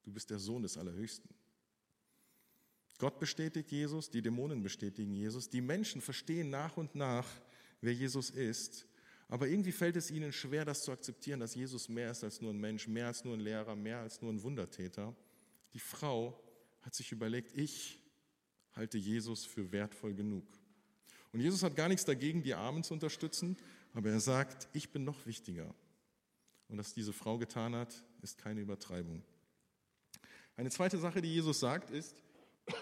Du 0.05 0.11
bist 0.11 0.31
der 0.31 0.39
Sohn 0.39 0.63
des 0.63 0.75
Allerhöchsten. 0.75 1.29
Gott 2.97 3.19
bestätigt 3.19 3.71
Jesus, 3.71 4.09
die 4.09 4.23
Dämonen 4.23 4.63
bestätigen 4.63 5.13
Jesus, 5.13 5.51
die 5.51 5.61
Menschen 5.61 6.01
verstehen 6.01 6.49
nach 6.49 6.77
und 6.77 6.95
nach, 6.95 7.27
wer 7.79 7.93
Jesus 7.93 8.31
ist, 8.31 8.87
aber 9.27 9.47
irgendwie 9.47 9.71
fällt 9.71 9.97
es 9.97 10.09
ihnen 10.09 10.31
schwer, 10.31 10.65
das 10.65 10.83
zu 10.83 10.91
akzeptieren, 10.91 11.41
dass 11.41 11.53
Jesus 11.53 11.89
mehr 11.89 12.09
ist 12.11 12.23
als 12.23 12.41
nur 12.41 12.51
ein 12.51 12.59
Mensch, 12.59 12.87
mehr 12.87 13.07
als 13.07 13.23
nur 13.23 13.35
ein 13.35 13.41
Lehrer, 13.41 13.75
mehr 13.75 13.99
als 13.99 14.21
nur 14.21 14.31
ein 14.31 14.41
Wundertäter. 14.41 15.15
Die 15.77 15.81
Frau 15.81 16.35
hat 16.81 16.95
sich 16.95 17.11
überlegt, 17.11 17.55
ich 17.55 17.99
halte 18.73 18.97
Jesus 18.97 19.45
für 19.45 19.71
wertvoll 19.71 20.15
genug. 20.15 20.43
Und 21.31 21.39
Jesus 21.39 21.61
hat 21.61 21.75
gar 21.75 21.87
nichts 21.87 22.03
dagegen, 22.03 22.41
die 22.41 22.55
Armen 22.55 22.83
zu 22.83 22.95
unterstützen, 22.95 23.55
aber 23.93 24.09
er 24.09 24.19
sagt, 24.19 24.69
ich 24.73 24.89
bin 24.89 25.03
noch 25.03 25.27
wichtiger. 25.27 25.75
Und 26.67 26.79
was 26.79 26.95
diese 26.95 27.13
Frau 27.13 27.37
getan 27.37 27.75
hat, 27.75 28.03
ist 28.23 28.39
keine 28.39 28.61
Übertreibung. 28.61 29.23
Eine 30.55 30.71
zweite 30.71 30.97
Sache, 30.97 31.21
die 31.21 31.31
Jesus 31.31 31.59
sagt, 31.59 31.91
ist, 31.91 32.15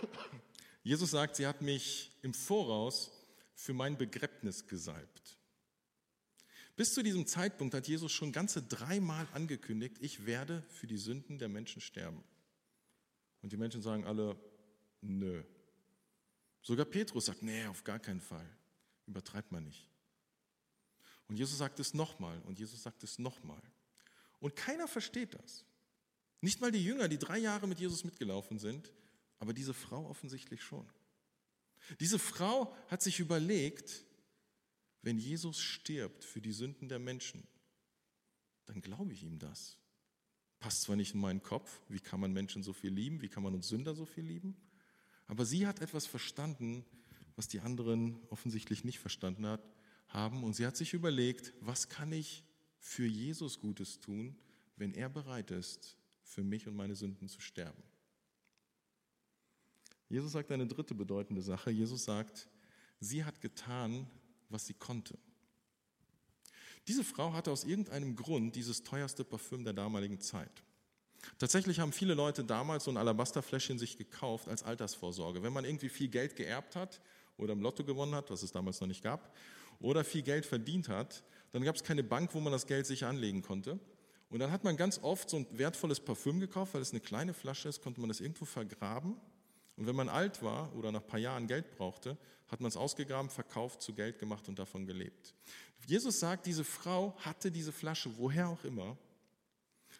Jesus 0.83 1.11
sagt, 1.11 1.35
sie 1.35 1.47
hat 1.47 1.61
mich 1.61 2.13
im 2.21 2.33
Voraus 2.33 3.11
für 3.55 3.73
mein 3.73 3.97
Begräbnis 3.97 4.67
gesalbt. 4.67 5.37
Bis 6.77 6.93
zu 6.93 7.03
diesem 7.03 7.27
Zeitpunkt 7.27 7.73
hat 7.73 7.89
Jesus 7.89 8.13
schon 8.13 8.31
ganze 8.31 8.63
dreimal 8.63 9.27
angekündigt, 9.33 9.97
ich 9.99 10.25
werde 10.25 10.63
für 10.69 10.87
die 10.87 10.97
Sünden 10.97 11.39
der 11.39 11.49
Menschen 11.49 11.81
sterben. 11.81 12.23
Und 13.45 13.51
die 13.51 13.57
Menschen 13.57 13.83
sagen 13.83 14.05
alle, 14.05 14.35
nö. 15.01 15.43
Sogar 16.63 16.83
Petrus 16.83 17.27
sagt, 17.27 17.43
nee, 17.43 17.63
auf 17.67 17.83
gar 17.83 17.99
keinen 17.99 18.19
Fall. 18.19 18.49
Übertreibt 19.05 19.51
man 19.51 19.63
nicht. 19.63 19.87
Und 21.27 21.37
Jesus 21.37 21.59
sagt 21.59 21.79
es 21.79 21.93
nochmal 21.93 22.41
und 22.47 22.57
Jesus 22.57 22.81
sagt 22.81 23.03
es 23.03 23.19
nochmal. 23.19 23.61
Und 24.39 24.55
keiner 24.55 24.87
versteht 24.87 25.35
das. 25.35 25.63
Nicht 26.41 26.59
mal 26.59 26.71
die 26.71 26.83
Jünger, 26.83 27.07
die 27.07 27.19
drei 27.19 27.37
Jahre 27.37 27.67
mit 27.67 27.79
Jesus 27.79 28.03
mitgelaufen 28.03 28.57
sind, 28.57 28.91
aber 29.37 29.53
diese 29.53 29.75
Frau 29.75 30.09
offensichtlich 30.09 30.63
schon. 30.63 30.91
Diese 31.99 32.17
Frau 32.17 32.75
hat 32.87 33.03
sich 33.03 33.19
überlegt, 33.19 34.05
wenn 35.03 35.19
Jesus 35.19 35.61
stirbt 35.61 36.23
für 36.23 36.41
die 36.41 36.51
Sünden 36.51 36.89
der 36.89 36.97
Menschen, 36.97 37.47
dann 38.65 38.81
glaube 38.81 39.13
ich 39.13 39.21
ihm 39.21 39.37
das. 39.37 39.77
Passt 40.59 40.81
zwar 40.81 40.95
nicht 40.95 41.13
in 41.13 41.19
meinen 41.19 41.43
Kopf, 41.43 41.81
wie 41.89 41.99
kann 41.99 42.19
man 42.19 42.33
Menschen 42.33 42.63
so 42.63 42.73
viel 42.73 42.91
lieben, 42.91 43.21
wie 43.21 43.29
kann 43.29 43.43
man 43.43 43.53
uns 43.53 43.67
Sünder 43.67 43.93
so 43.93 44.05
viel 44.05 44.25
lieben, 44.25 44.55
aber 45.27 45.45
sie 45.45 45.67
hat 45.67 45.81
etwas 45.81 46.05
verstanden, 46.05 46.85
was 47.35 47.47
die 47.47 47.59
anderen 47.59 48.17
offensichtlich 48.29 48.83
nicht 48.83 48.99
verstanden 48.99 49.45
hat, 49.45 49.61
haben 50.07 50.43
und 50.43 50.55
sie 50.55 50.65
hat 50.65 50.77
sich 50.77 50.93
überlegt, 50.93 51.53
was 51.59 51.89
kann 51.89 52.11
ich 52.11 52.43
für 52.79 53.05
Jesus 53.05 53.59
Gutes 53.59 53.99
tun, 53.99 54.35
wenn 54.77 54.93
er 54.93 55.09
bereit 55.09 55.51
ist, 55.51 55.97
für 56.23 56.43
mich 56.43 56.67
und 56.67 56.75
meine 56.75 56.95
Sünden 56.95 57.27
zu 57.27 57.41
sterben. 57.41 57.83
Jesus 60.07 60.33
sagt 60.33 60.51
eine 60.51 60.67
dritte 60.67 60.93
bedeutende 60.93 61.41
Sache. 61.41 61.71
Jesus 61.71 62.05
sagt, 62.05 62.47
sie 62.99 63.23
hat 63.25 63.41
getan, 63.41 64.07
was 64.49 64.67
sie 64.67 64.75
konnte. 64.75 65.17
Diese 66.87 67.03
Frau 67.03 67.33
hatte 67.33 67.51
aus 67.51 67.63
irgendeinem 67.63 68.15
Grund 68.15 68.55
dieses 68.55 68.83
teuerste 68.83 69.23
Parfüm 69.23 69.63
der 69.63 69.73
damaligen 69.73 70.19
Zeit. 70.19 70.63
Tatsächlich 71.39 71.79
haben 71.79 71.91
viele 71.91 72.13
Leute 72.13 72.43
damals 72.43 72.83
so 72.83 72.91
ein 72.91 72.97
Alabasterfläschchen 72.97 73.79
sich 73.79 73.97
gekauft 73.97 74.47
als 74.47 74.61
Altersvorsorge. 74.63 75.41
Wenn 75.41 75.53
man 75.53 75.65
irgendwie 75.65 75.89
viel 75.89 76.07
Geld 76.07 76.35
geerbt 76.35 76.75
hat 76.75 77.01
oder 77.37 77.53
im 77.53 77.61
Lotto 77.61 77.83
gewonnen 77.83 78.13
hat, 78.13 78.29
was 78.29 78.43
es 78.43 78.51
damals 78.51 78.79
noch 78.81 78.87
nicht 78.87 79.03
gab, 79.03 79.33
oder 79.79 80.03
viel 80.03 80.21
Geld 80.21 80.45
verdient 80.45 80.87
hat, 80.87 81.23
dann 81.51 81.63
gab 81.63 81.75
es 81.75 81.83
keine 81.83 82.03
Bank, 82.03 82.33
wo 82.33 82.39
man 82.39 82.53
das 82.53 82.67
Geld 82.67 82.85
sicher 82.85 83.07
anlegen 83.07 83.41
konnte. 83.41 83.79
Und 84.29 84.39
dann 84.39 84.51
hat 84.51 84.63
man 84.63 84.77
ganz 84.77 84.99
oft 85.01 85.29
so 85.29 85.37
ein 85.37 85.47
wertvolles 85.51 85.99
Parfüm 85.99 86.39
gekauft, 86.39 86.73
weil 86.73 86.81
es 86.81 86.91
eine 86.91 86.99
kleine 86.99 87.33
Flasche 87.33 87.69
ist, 87.69 87.81
konnte 87.81 87.99
man 88.01 88.09
das 88.09 88.19
irgendwo 88.19 88.45
vergraben. 88.45 89.15
Und 89.77 89.87
wenn 89.87 89.95
man 89.95 90.09
alt 90.09 90.41
war 90.41 90.73
oder 90.75 90.91
nach 90.91 91.01
ein 91.01 91.07
paar 91.07 91.19
Jahren 91.19 91.47
Geld 91.47 91.71
brauchte, 91.71 92.17
hat 92.47 92.61
man 92.61 92.69
es 92.69 92.77
ausgegraben, 92.77 93.29
verkauft, 93.29 93.81
zu 93.81 93.93
Geld 93.93 94.19
gemacht 94.19 94.47
und 94.47 94.59
davon 94.59 94.85
gelebt. 94.85 95.33
Jesus 95.87 96.19
sagt, 96.19 96.45
diese 96.45 96.63
Frau 96.63 97.15
hatte 97.19 97.51
diese 97.51 97.71
Flasche, 97.71 98.17
woher 98.17 98.49
auch 98.49 98.63
immer, 98.63 98.97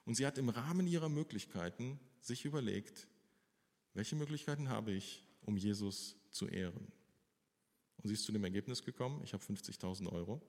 und 0.06 0.16
sie 0.16 0.26
hat 0.26 0.38
im 0.38 0.50
Rahmen 0.50 0.88
ihrer 0.88 1.10
Möglichkeiten 1.10 2.00
sich 2.22 2.46
überlegt, 2.46 3.08
welche 3.94 4.16
Möglichkeiten 4.16 4.70
habe 4.70 4.92
ich, 4.92 5.24
um 5.42 5.58
Jesus 5.58 6.16
zu 6.32 6.48
ehren. 6.48 6.92
Und 7.98 8.10
sie 8.10 8.14
ist 8.14 8.24
zu 8.24 8.32
dem 8.32 8.44
Ergebnis 8.44 8.84
gekommen, 8.84 9.22
ich 9.24 9.34
habe 9.34 9.44
50.000 9.44 10.12
Euro, 10.12 10.42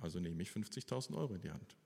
also 0.00 0.20
nehme 0.20 0.42
ich 0.42 0.50
50.000 0.50 1.16
Euro 1.16 1.34
in 1.34 1.40
die 1.40 1.50
Hand. 1.50 1.76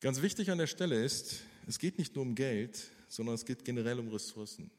Ganz 0.00 0.22
wichtig 0.22 0.50
an 0.50 0.58
der 0.58 0.66
Stelle 0.66 1.04
ist, 1.04 1.42
es 1.66 1.78
geht 1.78 1.98
nicht 1.98 2.14
nur 2.14 2.22
um 2.22 2.34
Geld, 2.34 2.90
sondern 3.08 3.34
es 3.34 3.44
geht 3.44 3.64
generell 3.64 3.98
um 3.98 4.08
Ressourcen. 4.08 4.70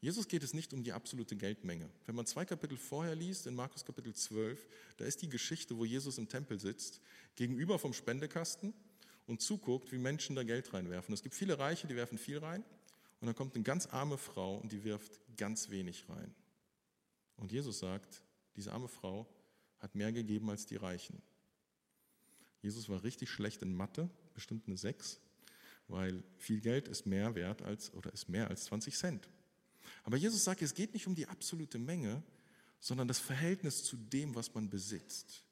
Jesus 0.00 0.28
geht 0.28 0.44
es 0.44 0.54
nicht 0.54 0.72
um 0.72 0.84
die 0.84 0.92
absolute 0.92 1.34
Geldmenge. 1.34 1.90
Wenn 2.06 2.14
man 2.14 2.26
zwei 2.26 2.44
Kapitel 2.44 2.76
vorher 2.76 3.16
liest, 3.16 3.46
in 3.48 3.54
Markus 3.54 3.84
Kapitel 3.84 4.14
12, 4.14 4.64
da 4.96 5.04
ist 5.04 5.22
die 5.22 5.28
Geschichte, 5.28 5.76
wo 5.76 5.84
Jesus 5.84 6.18
im 6.18 6.28
Tempel 6.28 6.60
sitzt, 6.60 7.00
gegenüber 7.34 7.78
vom 7.78 7.92
Spendekasten 7.92 8.74
und 9.26 9.42
zuguckt, 9.42 9.90
wie 9.90 9.98
Menschen 9.98 10.36
da 10.36 10.44
Geld 10.44 10.72
reinwerfen. 10.72 11.12
Es 11.12 11.22
gibt 11.22 11.34
viele 11.34 11.58
Reiche, 11.58 11.88
die 11.88 11.96
werfen 11.96 12.16
viel 12.16 12.38
rein 12.38 12.64
und 13.20 13.26
dann 13.26 13.34
kommt 13.34 13.56
eine 13.56 13.64
ganz 13.64 13.86
arme 13.86 14.18
Frau 14.18 14.56
und 14.56 14.70
die 14.70 14.84
wirft 14.84 15.20
ganz 15.36 15.70
wenig 15.70 16.08
rein. 16.08 16.32
Und 17.36 17.50
Jesus 17.50 17.80
sagt, 17.80 18.22
diese 18.54 18.72
arme 18.72 18.88
Frau 18.88 19.26
hat 19.80 19.94
mehr 19.94 20.12
gegeben 20.12 20.50
als 20.50 20.66
die 20.66 20.76
Reichen. 20.76 21.20
Jesus 22.62 22.88
war 22.88 23.02
richtig 23.02 23.30
schlecht 23.30 23.62
in 23.62 23.74
Mathe, 23.74 24.10
bestimmt 24.34 24.66
eine 24.66 24.76
6, 24.76 25.20
weil 25.88 26.22
viel 26.36 26.60
Geld 26.60 26.86
ist 26.88 27.06
mehr 27.06 27.34
wert 27.34 27.62
als 27.62 27.92
oder 27.94 28.12
ist 28.12 28.28
mehr 28.28 28.48
als 28.48 28.64
20 28.66 28.96
Cent. 28.96 29.28
Aber 30.04 30.16
Jesus 30.16 30.44
sagt, 30.44 30.62
es 30.62 30.74
geht 30.74 30.92
nicht 30.92 31.06
um 31.06 31.14
die 31.14 31.26
absolute 31.26 31.78
Menge, 31.78 32.22
sondern 32.80 33.08
das 33.08 33.18
Verhältnis 33.18 33.82
zu 33.82 33.96
dem, 33.96 34.34
was 34.34 34.54
man 34.54 34.70
besitzt. 34.70 35.44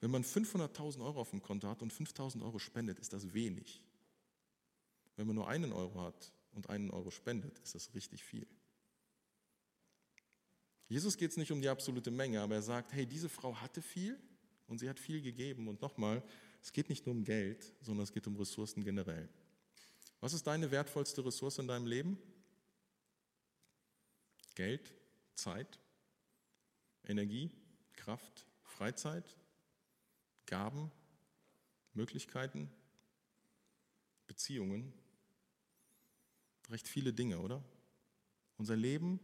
Wenn 0.00 0.10
man 0.10 0.24
500.000 0.24 1.02
Euro 1.02 1.20
auf 1.20 1.30
dem 1.30 1.40
Konto 1.40 1.68
hat 1.68 1.80
und 1.80 1.92
5.000 1.92 2.42
Euro 2.42 2.58
spendet, 2.58 2.98
ist 2.98 3.12
das 3.12 3.32
wenig. 3.32 3.82
Wenn 5.16 5.26
man 5.26 5.36
nur 5.36 5.48
einen 5.48 5.72
Euro 5.72 6.02
hat 6.02 6.32
und 6.52 6.68
einen 6.68 6.90
Euro 6.90 7.10
spendet, 7.10 7.58
ist 7.60 7.74
das 7.74 7.94
richtig 7.94 8.22
viel. 8.22 8.46
Jesus 10.88 11.16
geht 11.16 11.30
es 11.30 11.36
nicht 11.36 11.50
um 11.50 11.62
die 11.62 11.68
absolute 11.68 12.10
Menge, 12.10 12.40
aber 12.40 12.56
er 12.56 12.62
sagt, 12.62 12.92
hey, 12.92 13.06
diese 13.06 13.28
Frau 13.28 13.56
hatte 13.56 13.80
viel 13.80 14.18
und 14.66 14.78
sie 14.78 14.88
hat 14.88 15.00
viel 15.00 15.22
gegeben. 15.22 15.68
Und 15.68 15.80
nochmal, 15.80 16.22
es 16.62 16.72
geht 16.72 16.88
nicht 16.88 17.06
nur 17.06 17.14
um 17.14 17.24
Geld, 17.24 17.72
sondern 17.80 18.04
es 18.04 18.12
geht 18.12 18.26
um 18.26 18.36
Ressourcen 18.36 18.84
generell. 18.84 19.28
Was 20.24 20.32
ist 20.32 20.46
deine 20.46 20.70
wertvollste 20.70 21.22
Ressource 21.22 21.58
in 21.58 21.68
deinem 21.68 21.86
Leben? 21.86 22.16
Geld, 24.54 24.94
Zeit, 25.34 25.78
Energie, 27.06 27.50
Kraft, 27.92 28.46
Freizeit, 28.62 29.36
Gaben, 30.46 30.90
Möglichkeiten, 31.92 32.70
Beziehungen. 34.26 34.94
Recht 36.70 36.88
viele 36.88 37.12
Dinge, 37.12 37.40
oder? 37.40 37.62
Unser 38.56 38.76
Leben 38.76 39.20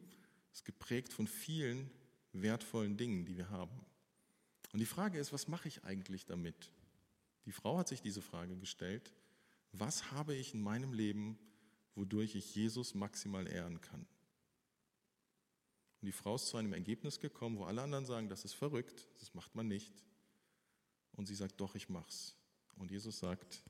ist 0.52 0.66
geprägt 0.66 1.14
von 1.14 1.26
vielen 1.26 1.90
wertvollen 2.34 2.98
Dingen, 2.98 3.24
die 3.24 3.38
wir 3.38 3.48
haben. 3.48 3.86
Und 4.74 4.80
die 4.80 4.84
Frage 4.84 5.18
ist, 5.18 5.32
was 5.32 5.48
mache 5.48 5.66
ich 5.66 5.82
eigentlich 5.82 6.26
damit? 6.26 6.70
Die 7.46 7.52
Frau 7.52 7.78
hat 7.78 7.88
sich 7.88 8.02
diese 8.02 8.20
Frage 8.20 8.54
gestellt, 8.58 9.14
was 9.72 10.10
habe 10.10 10.34
ich 10.34 10.54
in 10.54 10.60
meinem 10.60 10.92
Leben, 10.92 11.38
wodurch 11.94 12.34
ich 12.34 12.54
Jesus 12.54 12.94
maximal 12.94 13.46
ehren 13.46 13.80
kann? 13.80 14.06
Und 16.00 16.06
die 16.06 16.12
Frau 16.12 16.36
ist 16.36 16.46
zu 16.46 16.56
einem 16.56 16.72
Ergebnis 16.72 17.20
gekommen, 17.20 17.58
wo 17.58 17.64
alle 17.64 17.82
anderen 17.82 18.06
sagen, 18.06 18.28
das 18.28 18.44
ist 18.44 18.54
verrückt, 18.54 19.06
das 19.18 19.34
macht 19.34 19.54
man 19.54 19.68
nicht. 19.68 19.92
Und 21.12 21.26
sie 21.26 21.34
sagt, 21.34 21.60
doch, 21.60 21.74
ich 21.74 21.88
mach's. 21.88 22.34
Und 22.76 22.90
Jesus 22.90 23.18
sagt, 23.18 23.62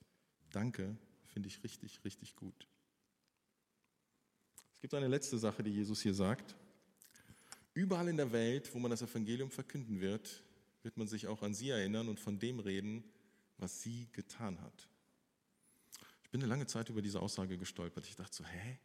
danke, 0.51 0.97
finde 1.27 1.49
ich 1.49 1.65
richtig, 1.65 2.05
richtig 2.05 2.37
gut. 2.37 2.69
Es 4.73 4.81
gibt 4.81 4.95
eine 4.95 5.09
letzte 5.09 5.39
Sache, 5.39 5.63
die 5.63 5.73
Jesus 5.73 6.01
hier 6.01 6.15
sagt. 6.15 6.57
Überall 7.75 8.09
in 8.09 8.17
der 8.17 8.33
Welt, 8.33 8.73
wo 8.75 8.79
man 8.79 8.91
das 8.91 9.03
Evangelium 9.03 9.51
verkünden 9.51 10.01
wird, 10.01 10.43
wird 10.83 10.97
man 10.97 11.09
sich 11.09 11.27
auch 11.27 11.43
an 11.43 11.55
sie 11.55 11.71
erinnern 11.71 12.09
und 12.09 12.21
von 12.21 12.39
dem 12.39 12.61
reden, 12.61 13.05
was 13.59 13.83
sie 13.83 14.09
getan 14.13 14.61
hat. 14.61 14.90
Ich 16.31 16.33
bin 16.33 16.43
eine 16.43 16.49
lange 16.49 16.67
Zeit 16.69 16.89
über 16.89 17.03
diese 17.03 17.21
Aussage 17.21 17.59
gestolpert. 17.59 18.07
Ich 18.07 18.15
dachte 18.15 18.37
so, 18.37 18.45
hä? 18.45 18.79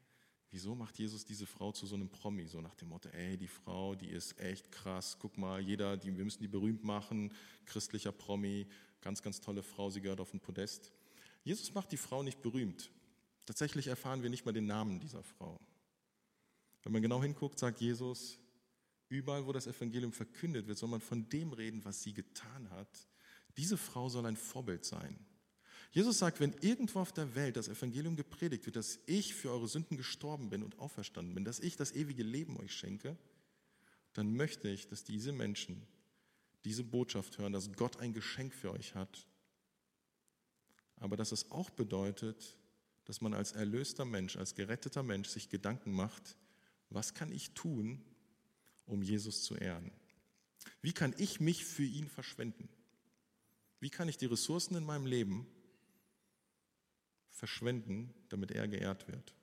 Wieso 0.50 0.74
macht 0.74 0.98
Jesus 0.98 1.26
diese 1.26 1.46
Frau 1.46 1.72
zu 1.72 1.86
so 1.86 1.94
einem 1.94 2.10
Promi? 2.10 2.48
So 2.48 2.60
nach 2.60 2.74
dem 2.74 2.90
Motto, 2.90 3.08
ey, 3.10 3.38
die 3.38 3.48
Frau, 3.48 3.94
die 3.94 4.08
ist 4.08 4.40
echt 4.40 4.72
krass. 4.72 5.18
Guck 5.20 5.38
mal, 5.38 5.62
jeder, 5.62 5.96
die, 5.96 6.18
wir 6.18 6.24
müssen 6.24 6.42
die 6.42 6.48
berühmt 6.48 6.84
machen. 6.84 7.32
Christlicher 7.68 8.12
Promi, 8.12 8.66
ganz, 9.00 9.22
ganz 9.22 9.42
tolle 9.42 9.62
Frau, 9.62 9.92
sie 9.92 10.02
gehört 10.02 10.22
auf 10.22 10.32
den 10.32 10.40
Podest. 10.40 10.92
Jesus 11.44 11.72
macht 11.76 11.92
die 11.92 11.98
Frau 11.98 12.24
nicht 12.24 12.42
berühmt. 12.42 12.90
Tatsächlich 13.46 13.86
erfahren 13.86 14.24
wir 14.24 14.32
nicht 14.32 14.44
mal 14.48 14.52
den 14.52 14.66
Namen 14.66 15.00
dieser 15.00 15.22
Frau. 15.22 15.60
Wenn 16.82 16.94
man 16.94 17.04
genau 17.04 17.22
hinguckt, 17.22 17.60
sagt 17.60 17.80
Jesus, 17.80 18.40
überall, 19.08 19.46
wo 19.46 19.52
das 19.52 19.68
Evangelium 19.68 20.14
verkündet 20.14 20.66
wird, 20.66 20.80
soll 20.80 20.90
man 20.90 21.00
von 21.00 21.30
dem 21.30 21.54
reden, 21.54 21.86
was 21.86 22.02
sie 22.02 22.14
getan 22.14 22.72
hat. 22.72 23.08
Diese 23.56 23.78
Frau 23.78 24.10
soll 24.10 24.26
ein 24.26 24.36
Vorbild 24.36 24.84
sein. 24.84 25.24
Jesus 25.92 26.20
sagt, 26.20 26.40
wenn 26.40 26.54
irgendwo 26.62 27.00
auf 27.00 27.14
der 27.14 27.36
Welt 27.36 27.58
das 27.58 27.68
Evangelium 27.68 28.16
gepredigt 28.16 28.66
wird, 28.66 28.76
dass 28.76 29.00
ich 29.06 29.34
für 29.34 29.52
eure 29.52 29.68
Sünden 29.68 29.98
gestorben 29.98 30.50
bin 30.50 30.64
und 30.64 30.80
auferstanden 30.80 31.34
bin, 31.34 31.46
dass 31.46 31.60
ich 31.60 31.76
das 31.76 31.94
ewige 31.94 32.24
Leben 32.24 32.58
euch 32.58 32.74
schenke, 32.74 33.18
dann 34.14 34.36
möchte 34.36 34.70
ich, 34.70 34.88
dass 34.88 35.04
diese 35.04 35.32
Menschen 35.32 35.86
diese 36.64 36.84
Botschaft 36.84 37.38
hören, 37.38 37.54
dass 37.54 37.72
Gott 37.74 37.98
ein 37.98 38.14
Geschenk 38.14 38.54
für 38.54 38.72
euch 38.72 38.96
hat, 38.96 39.28
aber 40.98 41.16
dass 41.16 41.32
es 41.32 41.52
auch 41.52 41.70
bedeutet, 41.70 42.58
dass 43.06 43.22
man 43.22 43.34
als 43.34 43.52
erlöster 43.52 44.04
Mensch, 44.04 44.36
als 44.36 44.56
geretteter 44.56 45.04
Mensch 45.04 45.30
sich 45.30 45.50
Gedanken 45.50 45.92
macht, 45.92 46.38
was 46.90 47.14
kann 47.14 47.32
ich 47.32 47.52
tun, 47.52 48.04
um 48.86 49.02
Jesus 49.02 49.44
zu 49.44 49.56
ehren? 49.56 49.92
Wie 50.82 50.94
kann 50.94 51.14
ich 51.18 51.40
mich 51.40 51.66
für 51.66 51.84
ihn 51.84 52.10
verschwenden? 52.10 52.70
Wie 53.80 53.90
kann 53.90 54.10
ich 54.10 54.18
die 54.18 54.26
Ressourcen 54.26 54.76
in 54.76 54.84
meinem 54.84 55.06
Leben 55.06 55.46
verschwenden, 57.36 58.14
damit 58.30 58.52
er 58.52 58.68
geehrt 58.68 59.08
wird? 59.08 59.34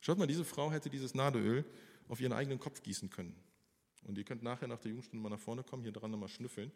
Schaut 0.00 0.18
mal, 0.18 0.26
diese 0.26 0.44
Frau 0.44 0.72
hätte 0.72 0.90
dieses 0.90 1.14
Nadeöl 1.14 1.64
auf 2.08 2.20
ihren 2.20 2.32
eigenen 2.32 2.58
Kopf 2.58 2.82
gießen 2.82 3.10
können. 3.10 3.36
Und 4.04 4.16
ihr 4.16 4.24
könnt 4.24 4.42
nachher 4.42 4.68
nach 4.68 4.78
der 4.78 4.90
Jugendstunde 4.90 5.22
mal 5.22 5.28
nach 5.28 5.40
vorne 5.40 5.62
kommen, 5.62 5.82
hier 5.82 5.92
dran 5.92 6.10
nochmal 6.10 6.28
schnüffeln. 6.28 6.72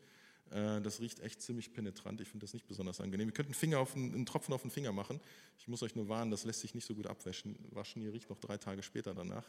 Äh, 0.50 0.80
das 0.82 1.00
riecht 1.00 1.20
echt 1.20 1.40
ziemlich 1.40 1.72
penetrant. 1.72 2.20
Ich 2.20 2.28
finde 2.28 2.44
das 2.44 2.52
nicht 2.52 2.66
besonders 2.66 3.00
angenehm. 3.00 3.28
Ihr 3.28 3.34
könnt 3.34 3.48
einen, 3.48 3.54
Finger 3.54 3.78
auf 3.78 3.94
einen, 3.94 4.14
einen, 4.14 4.26
Tropfen 4.26 4.52
auf 4.52 4.62
den 4.62 4.70
Finger 4.70 4.92
machen. 4.92 5.20
Ich 5.58 5.68
muss 5.68 5.82
euch 5.82 5.94
nur 5.94 6.08
warnen, 6.08 6.30
das 6.30 6.44
lässt 6.44 6.60
sich 6.60 6.74
nicht 6.74 6.86
so 6.86 6.94
gut 6.94 7.06
abwaschen. 7.06 7.56
Waschen, 7.70 8.02
ihr 8.02 8.12
riecht 8.12 8.28
noch 8.28 8.38
drei 8.38 8.58
Tage 8.58 8.82
später 8.82 9.14
danach. 9.14 9.44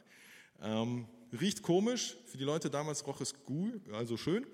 Ähm, 0.62 1.08
riecht 1.40 1.62
komisch. 1.62 2.16
Für 2.28 2.38
die 2.38 2.44
Leute 2.44 2.70
damals 2.70 3.06
roch 3.06 3.20
es 3.22 3.44
gut, 3.44 3.90
also 3.90 4.18
schön. 4.18 4.46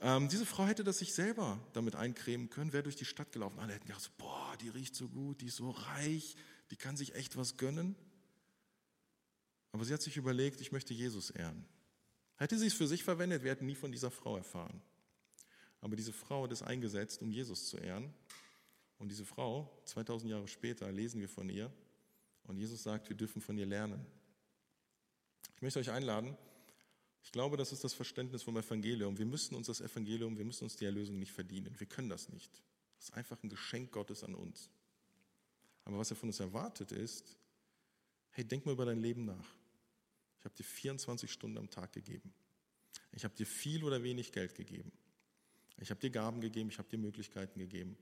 Ähm, 0.00 0.28
diese 0.28 0.46
Frau 0.46 0.66
hätte 0.66 0.82
das 0.82 0.98
sich 0.98 1.14
selber 1.14 1.60
damit 1.74 1.94
eincremen 1.94 2.50
können, 2.50 2.72
wäre 2.72 2.82
durch 2.82 2.96
die 2.96 3.04
Stadt 3.04 3.30
gelaufen. 3.30 3.60
Alle 3.60 3.74
hätten 3.74 3.86
gedacht, 3.86 4.10
boah, 4.18 4.41
die 4.62 4.68
riecht 4.68 4.94
so 4.94 5.08
gut, 5.08 5.40
die 5.40 5.46
ist 5.46 5.56
so 5.56 5.70
reich, 5.70 6.36
die 6.70 6.76
kann 6.76 6.96
sich 6.96 7.14
echt 7.14 7.36
was 7.36 7.56
gönnen. 7.56 7.96
Aber 9.72 9.84
sie 9.84 9.92
hat 9.92 10.02
sich 10.02 10.16
überlegt, 10.16 10.60
ich 10.60 10.72
möchte 10.72 10.94
Jesus 10.94 11.30
ehren. 11.30 11.64
Hätte 12.36 12.58
sie 12.58 12.66
es 12.66 12.74
für 12.74 12.86
sich 12.86 13.04
verwendet, 13.04 13.42
wir 13.42 13.50
hätten 13.50 13.66
nie 13.66 13.74
von 13.74 13.92
dieser 13.92 14.10
Frau 14.10 14.36
erfahren. 14.36 14.80
Aber 15.80 15.96
diese 15.96 16.12
Frau 16.12 16.44
hat 16.44 16.52
es 16.52 16.62
eingesetzt, 16.62 17.22
um 17.22 17.30
Jesus 17.30 17.68
zu 17.68 17.76
ehren. 17.76 18.12
Und 18.98 19.08
diese 19.08 19.24
Frau, 19.24 19.70
2000 19.84 20.30
Jahre 20.30 20.48
später, 20.48 20.90
lesen 20.92 21.20
wir 21.20 21.28
von 21.28 21.48
ihr. 21.48 21.72
Und 22.44 22.56
Jesus 22.56 22.82
sagt, 22.82 23.08
wir 23.08 23.16
dürfen 23.16 23.42
von 23.42 23.58
ihr 23.58 23.66
lernen. 23.66 24.04
Ich 25.56 25.62
möchte 25.62 25.80
euch 25.80 25.90
einladen. 25.90 26.36
Ich 27.24 27.32
glaube, 27.32 27.56
das 27.56 27.72
ist 27.72 27.84
das 27.84 27.94
Verständnis 27.94 28.42
vom 28.42 28.56
Evangelium. 28.56 29.16
Wir 29.18 29.26
müssen 29.26 29.54
uns 29.54 29.68
das 29.68 29.80
Evangelium, 29.80 30.36
wir 30.36 30.44
müssen 30.44 30.64
uns 30.64 30.76
die 30.76 30.84
Erlösung 30.84 31.18
nicht 31.18 31.32
verdienen. 31.32 31.74
Wir 31.78 31.86
können 31.86 32.08
das 32.08 32.28
nicht. 32.28 32.62
Das 33.02 33.08
ist 33.08 33.16
einfach 33.16 33.42
ein 33.42 33.48
Geschenk 33.48 33.90
Gottes 33.90 34.22
an 34.22 34.32
uns. 34.36 34.70
Aber 35.84 35.98
was 35.98 36.10
er 36.10 36.16
von 36.16 36.28
uns 36.28 36.38
erwartet 36.38 36.92
ist, 36.92 37.36
hey, 38.30 38.44
denk 38.44 38.64
mal 38.64 38.70
über 38.70 38.84
dein 38.84 39.00
Leben 39.00 39.24
nach. 39.24 39.56
Ich 40.38 40.44
habe 40.44 40.54
dir 40.54 40.62
24 40.62 41.28
Stunden 41.28 41.58
am 41.58 41.68
Tag 41.68 41.92
gegeben. 41.92 42.32
Ich 43.10 43.24
habe 43.24 43.34
dir 43.34 43.44
viel 43.44 43.82
oder 43.82 44.04
wenig 44.04 44.30
Geld 44.30 44.54
gegeben. 44.54 44.92
Ich 45.78 45.90
habe 45.90 45.98
dir 45.98 46.10
Gaben 46.10 46.40
gegeben, 46.40 46.68
ich 46.68 46.78
habe 46.78 46.88
dir 46.88 46.98
Möglichkeiten 46.98 47.58
gegeben. 47.58 47.98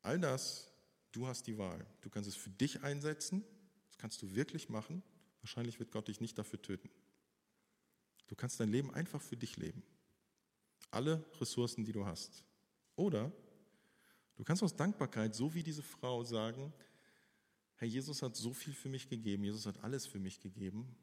All 0.00 0.18
das, 0.18 0.72
du 1.12 1.26
hast 1.26 1.46
die 1.46 1.58
Wahl. 1.58 1.86
Du 2.00 2.08
kannst 2.08 2.30
es 2.30 2.34
für 2.34 2.48
dich 2.48 2.82
einsetzen, 2.82 3.44
das 3.88 3.98
kannst 3.98 4.22
du 4.22 4.34
wirklich 4.34 4.70
machen. 4.70 5.02
Wahrscheinlich 5.42 5.78
wird 5.78 5.92
Gott 5.92 6.08
dich 6.08 6.18
nicht 6.18 6.38
dafür 6.38 6.62
töten. 6.62 6.88
Du 8.26 8.36
kannst 8.36 8.58
dein 8.58 8.70
Leben 8.70 8.94
einfach 8.94 9.20
für 9.20 9.36
dich 9.36 9.58
leben. 9.58 9.82
Alle 10.90 11.22
Ressourcen, 11.38 11.84
die 11.84 11.92
du 11.92 12.06
hast. 12.06 12.42
Oder 12.96 13.30
du 14.36 14.44
kannst 14.44 14.62
aus 14.62 14.76
Dankbarkeit, 14.76 15.34
so 15.34 15.54
wie 15.54 15.62
diese 15.62 15.82
Frau, 15.82 16.24
sagen, 16.24 16.72
Herr 17.76 17.88
Jesus 17.88 18.22
hat 18.22 18.36
so 18.36 18.52
viel 18.52 18.74
für 18.74 18.88
mich 18.88 19.08
gegeben, 19.08 19.44
Jesus 19.44 19.66
hat 19.66 19.82
alles 19.82 20.06
für 20.06 20.18
mich 20.18 20.40
gegeben 20.40 20.96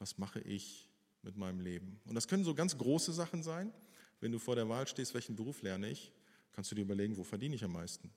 was 0.00 0.16
mache 0.18 0.40
ich 0.40 0.88
mit 1.22 1.36
meinem 1.36 1.60
Leben? 1.60 2.00
Und 2.06 2.14
das 2.14 2.26
können 2.26 2.42
so 2.42 2.54
ganz 2.54 2.76
große 2.76 3.12
Sachen 3.12 3.42
sein. 3.42 3.72
Wenn 4.18 4.32
du 4.32 4.38
vor 4.38 4.56
der 4.56 4.68
Wahl 4.68 4.88
stehst, 4.88 5.14
welchen 5.14 5.36
Beruf 5.36 5.62
lerne 5.62 5.90
ich, 5.90 6.12
kannst 6.52 6.70
du 6.70 6.74
dir 6.74 6.82
überlegen, 6.82 7.16
wo 7.16 7.22
verdiene 7.22 7.54
ich 7.54 7.62
am 7.62 7.72
meisten? 7.72 8.10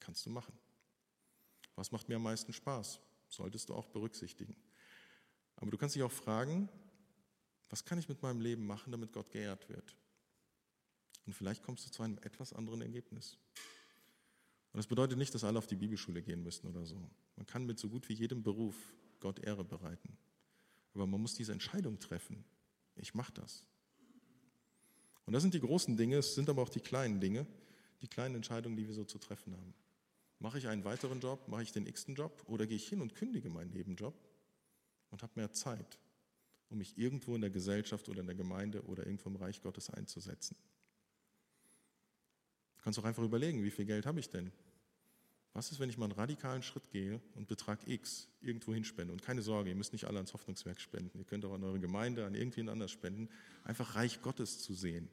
Kannst 0.00 0.24
du 0.26 0.30
machen. 0.30 0.54
Was 1.76 1.92
macht 1.92 2.08
mir 2.08 2.16
am 2.16 2.22
meisten 2.22 2.52
Spaß? 2.52 3.00
Solltest 3.28 3.68
du 3.68 3.74
auch 3.74 3.86
berücksichtigen. 3.86 4.56
Aber 5.56 5.70
du 5.70 5.76
kannst 5.76 5.94
dich 5.94 6.02
auch 6.02 6.10
fragen, 6.10 6.68
was 7.68 7.84
kann 7.84 7.98
ich 7.98 8.08
mit 8.08 8.22
meinem 8.22 8.40
Leben 8.40 8.66
machen, 8.66 8.90
damit 8.90 9.12
Gott 9.12 9.30
geehrt 9.30 9.68
wird? 9.68 9.94
Und 11.26 11.34
vielleicht 11.34 11.62
kommst 11.62 11.86
du 11.86 11.90
zu 11.90 12.02
einem 12.02 12.18
etwas 12.22 12.54
anderen 12.54 12.80
Ergebnis. 12.80 13.38
Und 14.72 14.78
das 14.78 14.86
bedeutet 14.86 15.18
nicht, 15.18 15.34
dass 15.34 15.44
alle 15.44 15.58
auf 15.58 15.66
die 15.66 15.76
Bibelschule 15.76 16.22
gehen 16.22 16.42
müssen 16.42 16.68
oder 16.68 16.86
so. 16.86 17.10
Man 17.36 17.46
kann 17.46 17.66
mit 17.66 17.78
so 17.78 17.88
gut 17.88 18.08
wie 18.08 18.14
jedem 18.14 18.42
Beruf 18.42 18.76
Gott 19.18 19.40
Ehre 19.40 19.64
bereiten. 19.64 20.16
Aber 20.94 21.06
man 21.06 21.20
muss 21.20 21.34
diese 21.34 21.52
Entscheidung 21.52 21.98
treffen. 21.98 22.44
Ich 22.96 23.14
mache 23.14 23.32
das. 23.32 23.66
Und 25.26 25.32
das 25.32 25.42
sind 25.42 25.54
die 25.54 25.60
großen 25.60 25.96
Dinge, 25.96 26.16
es 26.16 26.34
sind 26.34 26.48
aber 26.48 26.62
auch 26.62 26.68
die 26.68 26.80
kleinen 26.80 27.20
Dinge, 27.20 27.46
die 28.02 28.08
kleinen 28.08 28.34
Entscheidungen, 28.36 28.76
die 28.76 28.86
wir 28.86 28.94
so 28.94 29.04
zu 29.04 29.18
treffen 29.18 29.56
haben. 29.56 29.74
Mache 30.38 30.58
ich 30.58 30.68
einen 30.68 30.84
weiteren 30.84 31.20
Job, 31.20 31.48
mache 31.48 31.62
ich 31.62 31.72
den 31.72 31.86
x-ten 31.86 32.14
Job 32.14 32.42
oder 32.46 32.66
gehe 32.66 32.76
ich 32.76 32.88
hin 32.88 33.00
und 33.00 33.14
kündige 33.14 33.50
meinen 33.50 33.72
Nebenjob 33.72 34.14
und 35.10 35.22
habe 35.22 35.32
mehr 35.36 35.52
Zeit, 35.52 35.98
um 36.68 36.78
mich 36.78 36.96
irgendwo 36.96 37.34
in 37.34 37.42
der 37.42 37.50
Gesellschaft 37.50 38.08
oder 38.08 38.20
in 38.20 38.26
der 38.26 38.36
Gemeinde 38.36 38.82
oder 38.84 39.04
irgendwo 39.04 39.28
im 39.28 39.36
Reich 39.36 39.60
Gottes 39.60 39.90
einzusetzen. 39.90 40.56
Du 42.80 42.84
kannst 42.84 42.98
auch 42.98 43.04
einfach 43.04 43.22
überlegen, 43.22 43.62
wie 43.62 43.70
viel 43.70 43.84
Geld 43.84 44.06
habe 44.06 44.20
ich 44.20 44.30
denn? 44.30 44.50
Was 45.52 45.70
ist, 45.70 45.80
wenn 45.80 45.90
ich 45.90 45.98
mal 45.98 46.06
einen 46.06 46.14
radikalen 46.14 46.62
Schritt 46.62 46.90
gehe 46.90 47.20
und 47.34 47.46
Betrag 47.46 47.86
X 47.86 48.26
irgendwo 48.40 48.72
hinspende? 48.72 49.12
Und 49.12 49.20
keine 49.20 49.42
Sorge, 49.42 49.68
ihr 49.68 49.76
müsst 49.76 49.92
nicht 49.92 50.06
alle 50.06 50.16
ans 50.16 50.32
Hoffnungswerk 50.32 50.80
spenden. 50.80 51.18
Ihr 51.18 51.26
könnt 51.26 51.44
auch 51.44 51.52
an 51.52 51.62
eure 51.62 51.78
Gemeinde, 51.78 52.24
an 52.24 52.34
irgendwen 52.34 52.70
anders 52.70 52.90
spenden. 52.90 53.28
Einfach 53.64 53.96
Reich 53.96 54.22
Gottes 54.22 54.60
zu 54.60 54.72
sehen. 54.72 55.10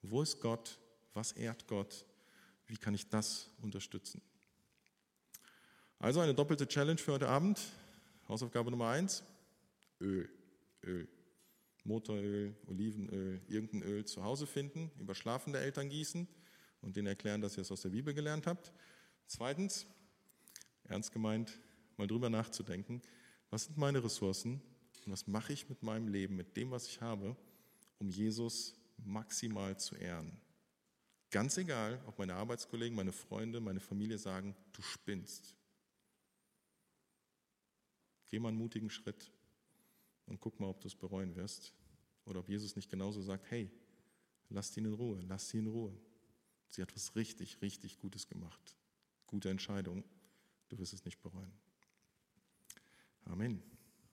Wo 0.00 0.22
ist 0.22 0.40
Gott? 0.40 0.78
Was 1.12 1.32
ehrt 1.32 1.66
Gott? 1.66 2.06
Wie 2.66 2.78
kann 2.78 2.94
ich 2.94 3.10
das 3.10 3.50
unterstützen? 3.60 4.22
Also 5.98 6.20
eine 6.20 6.32
doppelte 6.32 6.66
Challenge 6.66 6.96
für 6.96 7.12
heute 7.12 7.28
Abend. 7.28 7.60
Hausaufgabe 8.26 8.70
Nummer 8.70 8.88
eins: 8.88 9.22
Öl. 10.00 10.30
Öl. 10.82 11.06
Motoröl, 11.84 12.56
Olivenöl, 12.68 13.42
irgendein 13.48 13.82
Öl 13.82 14.06
zu 14.06 14.24
Hause 14.24 14.46
finden, 14.46 14.90
über 14.98 15.14
schlafende 15.14 15.58
Eltern 15.58 15.90
gießen 15.90 16.26
und 16.82 16.96
denen 16.96 17.08
erklären, 17.08 17.40
dass 17.40 17.56
ihr 17.56 17.62
es 17.62 17.72
aus 17.72 17.82
der 17.82 17.90
Bibel 17.90 18.14
gelernt 18.14 18.46
habt. 18.46 18.72
Zweitens, 19.26 19.86
ernst 20.84 21.12
gemeint, 21.12 21.58
mal 21.96 22.06
drüber 22.06 22.30
nachzudenken, 22.30 23.02
was 23.50 23.64
sind 23.64 23.78
meine 23.78 24.02
Ressourcen 24.02 24.60
und 25.04 25.12
was 25.12 25.26
mache 25.26 25.52
ich 25.52 25.68
mit 25.68 25.82
meinem 25.82 26.08
Leben, 26.08 26.36
mit 26.36 26.56
dem, 26.56 26.70
was 26.70 26.86
ich 26.86 27.00
habe, 27.00 27.36
um 27.98 28.08
Jesus 28.08 28.74
maximal 28.96 29.78
zu 29.78 29.94
ehren. 29.96 30.40
Ganz 31.30 31.56
egal, 31.58 32.02
ob 32.06 32.18
meine 32.18 32.34
Arbeitskollegen, 32.34 32.96
meine 32.96 33.12
Freunde, 33.12 33.60
meine 33.60 33.80
Familie 33.80 34.18
sagen, 34.18 34.56
du 34.72 34.82
spinnst. 34.82 35.54
Geh 38.28 38.38
mal 38.38 38.48
einen 38.48 38.58
mutigen 38.58 38.90
Schritt 38.90 39.30
und 40.26 40.40
guck 40.40 40.58
mal, 40.58 40.68
ob 40.68 40.80
du 40.80 40.88
es 40.88 40.94
bereuen 40.94 41.34
wirst. 41.36 41.72
Oder 42.24 42.40
ob 42.40 42.48
Jesus 42.48 42.76
nicht 42.76 42.90
genauso 42.90 43.22
sagt, 43.22 43.50
hey, 43.50 43.70
lass 44.48 44.76
ihn 44.76 44.84
in 44.84 44.94
Ruhe, 44.94 45.20
lass 45.28 45.48
sie 45.48 45.58
in 45.58 45.66
Ruhe. 45.66 45.96
Sie 46.70 46.82
hat 46.82 46.94
was 46.94 47.14
richtig, 47.16 47.60
richtig 47.62 47.98
Gutes 47.98 48.28
gemacht 48.28 48.76
gute 49.30 49.48
Entscheidung. 49.48 50.04
Du 50.68 50.78
wirst 50.78 50.92
es 50.92 51.04
nicht 51.04 51.22
bereuen. 51.22 51.52
Amen. 53.24 53.62